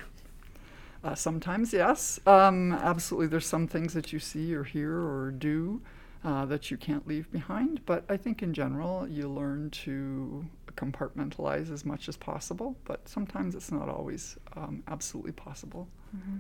Uh, 1.02 1.14
sometimes, 1.14 1.72
yes. 1.72 2.20
Um, 2.26 2.72
absolutely. 2.72 3.26
There's 3.26 3.46
some 3.46 3.66
things 3.66 3.94
that 3.94 4.12
you 4.12 4.18
see 4.18 4.54
or 4.54 4.64
hear 4.64 4.92
or 4.92 5.30
do 5.30 5.80
uh, 6.22 6.44
that 6.44 6.70
you 6.70 6.76
can't 6.76 7.08
leave 7.08 7.32
behind. 7.32 7.80
But 7.86 8.04
I 8.10 8.18
think 8.18 8.42
in 8.42 8.52
general, 8.52 9.08
you 9.08 9.26
learn 9.26 9.70
to 9.70 10.44
compartmentalize 10.76 11.72
as 11.72 11.86
much 11.86 12.08
as 12.08 12.18
possible. 12.18 12.76
But 12.84 13.08
sometimes 13.08 13.54
it's 13.54 13.72
not 13.72 13.88
always 13.88 14.36
um, 14.56 14.82
absolutely 14.88 15.32
possible. 15.32 15.88
Mm-hmm. 16.14 16.36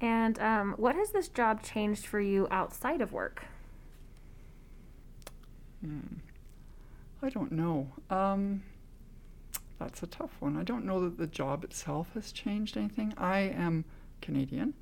And 0.00 0.38
um, 0.38 0.74
what 0.78 0.94
has 0.94 1.10
this 1.10 1.28
job 1.28 1.62
changed 1.62 2.06
for 2.06 2.20
you 2.20 2.46
outside 2.50 3.00
of 3.00 3.12
work? 3.12 3.44
Hmm. 5.84 6.18
I 7.20 7.30
don't 7.30 7.52
know. 7.52 7.88
Um, 8.10 8.62
that's 9.82 10.02
a 10.02 10.06
tough 10.06 10.36
one. 10.38 10.56
I 10.56 10.62
don't 10.62 10.84
know 10.84 11.00
that 11.00 11.18
the 11.18 11.26
job 11.26 11.64
itself 11.64 12.08
has 12.14 12.30
changed 12.30 12.76
anything. 12.76 13.12
I 13.18 13.40
am 13.40 13.84
Canadian 14.20 14.74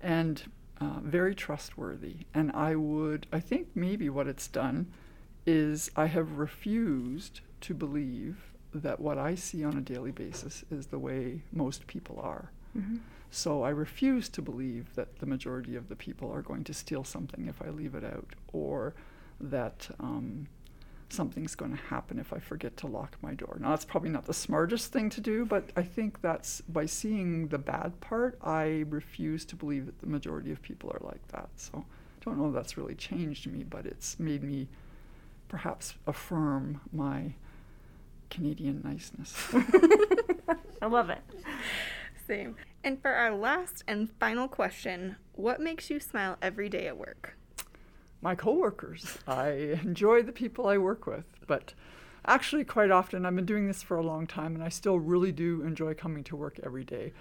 and 0.00 0.42
uh, 0.80 0.98
very 1.00 1.34
trustworthy. 1.34 2.26
And 2.34 2.50
I 2.52 2.74
would, 2.74 3.26
I 3.32 3.38
think 3.40 3.68
maybe 3.74 4.08
what 4.10 4.26
it's 4.26 4.48
done 4.48 4.92
is 5.46 5.90
I 5.94 6.06
have 6.06 6.38
refused 6.38 7.40
to 7.62 7.74
believe 7.74 8.52
that 8.74 8.98
what 8.98 9.18
I 9.18 9.36
see 9.36 9.64
on 9.64 9.76
a 9.76 9.80
daily 9.80 10.10
basis 10.10 10.64
is 10.70 10.86
the 10.86 10.98
way 10.98 11.42
most 11.52 11.86
people 11.86 12.18
are. 12.20 12.50
Mm-hmm. 12.76 12.96
So 13.30 13.62
I 13.62 13.70
refuse 13.70 14.28
to 14.30 14.42
believe 14.42 14.94
that 14.94 15.20
the 15.20 15.26
majority 15.26 15.76
of 15.76 15.88
the 15.88 15.96
people 15.96 16.32
are 16.32 16.42
going 16.42 16.64
to 16.64 16.74
steal 16.74 17.04
something 17.04 17.46
if 17.46 17.62
I 17.62 17.70
leave 17.70 17.94
it 17.94 18.04
out, 18.04 18.30
or 18.52 18.94
that 19.40 19.88
um, 20.00 20.48
something's 21.12 21.54
going 21.54 21.70
to 21.70 21.82
happen 21.84 22.18
if 22.18 22.32
I 22.32 22.38
forget 22.38 22.76
to 22.78 22.86
lock 22.86 23.16
my 23.22 23.34
door. 23.34 23.56
Now, 23.60 23.70
that's 23.70 23.84
probably 23.84 24.10
not 24.10 24.24
the 24.24 24.34
smartest 24.34 24.92
thing 24.92 25.10
to 25.10 25.20
do, 25.20 25.44
but 25.44 25.70
I 25.76 25.82
think 25.82 26.20
that's 26.20 26.60
by 26.62 26.86
seeing 26.86 27.48
the 27.48 27.58
bad 27.58 28.00
part, 28.00 28.38
I 28.42 28.84
refuse 28.88 29.44
to 29.46 29.56
believe 29.56 29.86
that 29.86 30.00
the 30.00 30.06
majority 30.06 30.50
of 30.52 30.62
people 30.62 30.90
are 30.90 31.06
like 31.06 31.26
that. 31.28 31.48
So 31.56 31.84
I 31.84 32.24
don't 32.24 32.38
know 32.38 32.48
if 32.48 32.54
that's 32.54 32.76
really 32.76 32.94
changed 32.94 33.46
me, 33.46 33.62
but 33.62 33.86
it's 33.86 34.18
made 34.18 34.42
me 34.42 34.68
perhaps 35.48 35.94
affirm 36.06 36.80
my 36.92 37.34
Canadian 38.30 38.80
niceness. 38.82 39.34
I 40.82 40.86
love 40.86 41.10
it. 41.10 41.20
Same. 42.26 42.56
And 42.82 43.00
for 43.00 43.10
our 43.10 43.34
last 43.34 43.84
and 43.86 44.10
final 44.18 44.48
question, 44.48 45.16
what 45.34 45.60
makes 45.60 45.90
you 45.90 46.00
smile 46.00 46.38
every 46.40 46.68
day 46.68 46.86
at 46.86 46.96
work? 46.96 47.36
My 48.22 48.34
coworkers. 48.34 49.18
I 49.26 49.78
enjoy 49.82 50.22
the 50.22 50.32
people 50.32 50.68
I 50.68 50.78
work 50.78 51.06
with, 51.06 51.24
but 51.46 51.74
actually, 52.24 52.64
quite 52.64 52.90
often, 52.90 53.26
I've 53.26 53.36
been 53.36 53.44
doing 53.44 53.66
this 53.66 53.82
for 53.82 53.98
a 53.98 54.02
long 54.02 54.26
time, 54.26 54.54
and 54.54 54.64
I 54.64 54.68
still 54.70 54.98
really 54.98 55.32
do 55.32 55.62
enjoy 55.62 55.92
coming 55.94 56.24
to 56.24 56.36
work 56.36 56.58
every 56.62 56.84
day. 56.84 57.12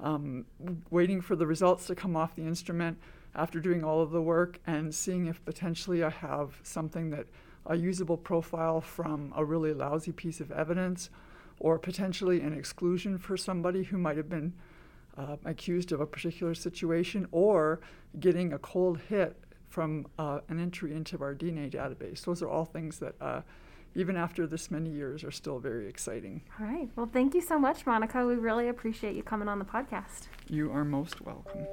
Um, 0.00 0.46
waiting 0.90 1.20
for 1.20 1.36
the 1.36 1.46
results 1.46 1.86
to 1.86 1.94
come 1.94 2.16
off 2.16 2.34
the 2.34 2.42
instrument 2.42 2.98
after 3.34 3.60
doing 3.60 3.84
all 3.84 4.00
of 4.00 4.10
the 4.10 4.20
work 4.20 4.58
and 4.66 4.94
seeing 4.94 5.26
if 5.26 5.44
potentially 5.44 6.02
I 6.02 6.10
have 6.10 6.58
something 6.62 7.10
that 7.10 7.26
a 7.66 7.76
usable 7.76 8.16
profile 8.16 8.80
from 8.80 9.32
a 9.36 9.44
really 9.44 9.72
lousy 9.72 10.12
piece 10.12 10.40
of 10.40 10.52
evidence 10.52 11.10
or 11.58 11.78
potentially 11.78 12.40
an 12.40 12.52
exclusion 12.52 13.18
for 13.18 13.36
somebody 13.36 13.84
who 13.84 13.98
might 13.98 14.16
have 14.16 14.28
been 14.28 14.52
uh, 15.16 15.36
accused 15.44 15.92
of 15.92 16.00
a 16.00 16.06
particular 16.06 16.54
situation 16.54 17.26
or 17.32 17.80
getting 18.20 18.52
a 18.52 18.58
cold 18.58 19.00
hit 19.08 19.36
from 19.76 20.06
uh, 20.18 20.40
an 20.48 20.58
entry 20.58 20.94
into 20.94 21.22
our 21.22 21.34
DNA 21.34 21.70
database. 21.70 22.24
Those 22.24 22.40
are 22.40 22.48
all 22.48 22.64
things 22.64 22.98
that, 23.00 23.14
uh, 23.20 23.42
even 23.94 24.16
after 24.16 24.46
this 24.46 24.70
many 24.70 24.88
years, 24.88 25.22
are 25.22 25.30
still 25.30 25.58
very 25.58 25.86
exciting. 25.86 26.40
All 26.58 26.64
right. 26.64 26.88
Well, 26.96 27.10
thank 27.12 27.34
you 27.34 27.42
so 27.42 27.58
much, 27.58 27.84
Monica. 27.84 28.24
We 28.24 28.36
really 28.36 28.68
appreciate 28.68 29.14
you 29.14 29.22
coming 29.22 29.48
on 29.48 29.58
the 29.58 29.66
podcast. 29.66 30.28
You 30.48 30.72
are 30.72 30.82
most 30.82 31.20
welcome. 31.20 31.66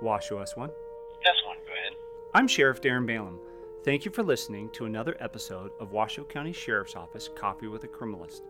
Washoe 0.00 0.36
S1. 0.36 0.68
S1, 0.68 0.68
go 0.68 1.72
ahead. 1.72 1.96
I'm 2.32 2.46
Sheriff 2.46 2.80
Darin 2.80 3.06
Balaam. 3.06 3.40
Thank 3.82 4.04
you 4.04 4.12
for 4.12 4.22
listening 4.22 4.70
to 4.74 4.84
another 4.84 5.16
episode 5.18 5.72
of 5.80 5.90
Washoe 5.90 6.22
County 6.22 6.52
Sheriff's 6.52 6.94
Office 6.94 7.28
Coffee 7.34 7.66
with 7.66 7.82
a 7.82 7.88
Criminalist. 7.88 8.42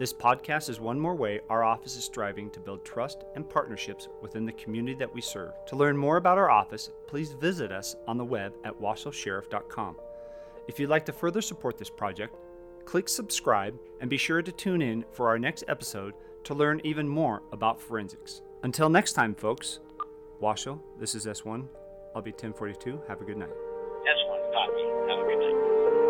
This 0.00 0.14
podcast 0.14 0.70
is 0.70 0.80
one 0.80 0.98
more 0.98 1.14
way 1.14 1.40
our 1.50 1.62
office 1.62 1.94
is 1.94 2.04
striving 2.04 2.48
to 2.52 2.58
build 2.58 2.86
trust 2.86 3.24
and 3.34 3.46
partnerships 3.46 4.08
within 4.22 4.46
the 4.46 4.52
community 4.52 4.94
that 4.94 5.12
we 5.12 5.20
serve. 5.20 5.52
To 5.66 5.76
learn 5.76 5.94
more 5.94 6.16
about 6.16 6.38
our 6.38 6.50
office, 6.50 6.88
please 7.06 7.32
visit 7.32 7.70
us 7.70 7.96
on 8.08 8.16
the 8.16 8.24
web 8.24 8.54
at 8.64 8.72
washoesheriff.com. 8.80 9.96
If 10.68 10.80
you'd 10.80 10.88
like 10.88 11.04
to 11.04 11.12
further 11.12 11.42
support 11.42 11.76
this 11.76 11.90
project, 11.90 12.34
click 12.86 13.10
subscribe 13.10 13.78
and 14.00 14.08
be 14.08 14.16
sure 14.16 14.40
to 14.40 14.50
tune 14.50 14.80
in 14.80 15.04
for 15.12 15.28
our 15.28 15.38
next 15.38 15.64
episode 15.68 16.14
to 16.44 16.54
learn 16.54 16.80
even 16.82 17.06
more 17.06 17.42
about 17.52 17.78
forensics. 17.78 18.40
Until 18.62 18.88
next 18.88 19.12
time, 19.12 19.34
folks, 19.34 19.80
Washoe, 20.40 20.80
this 20.98 21.14
is 21.14 21.26
S1. 21.26 21.66
I'll 22.14 22.22
be 22.22 22.30
1042. 22.30 23.02
Have 23.06 23.20
a 23.20 23.24
good 23.24 23.36
night. 23.36 23.50
S1, 23.50 24.52
copy. 24.54 25.12
Have 25.12 25.18
a 25.20 25.28
good 25.28 25.38
night. 25.40 26.09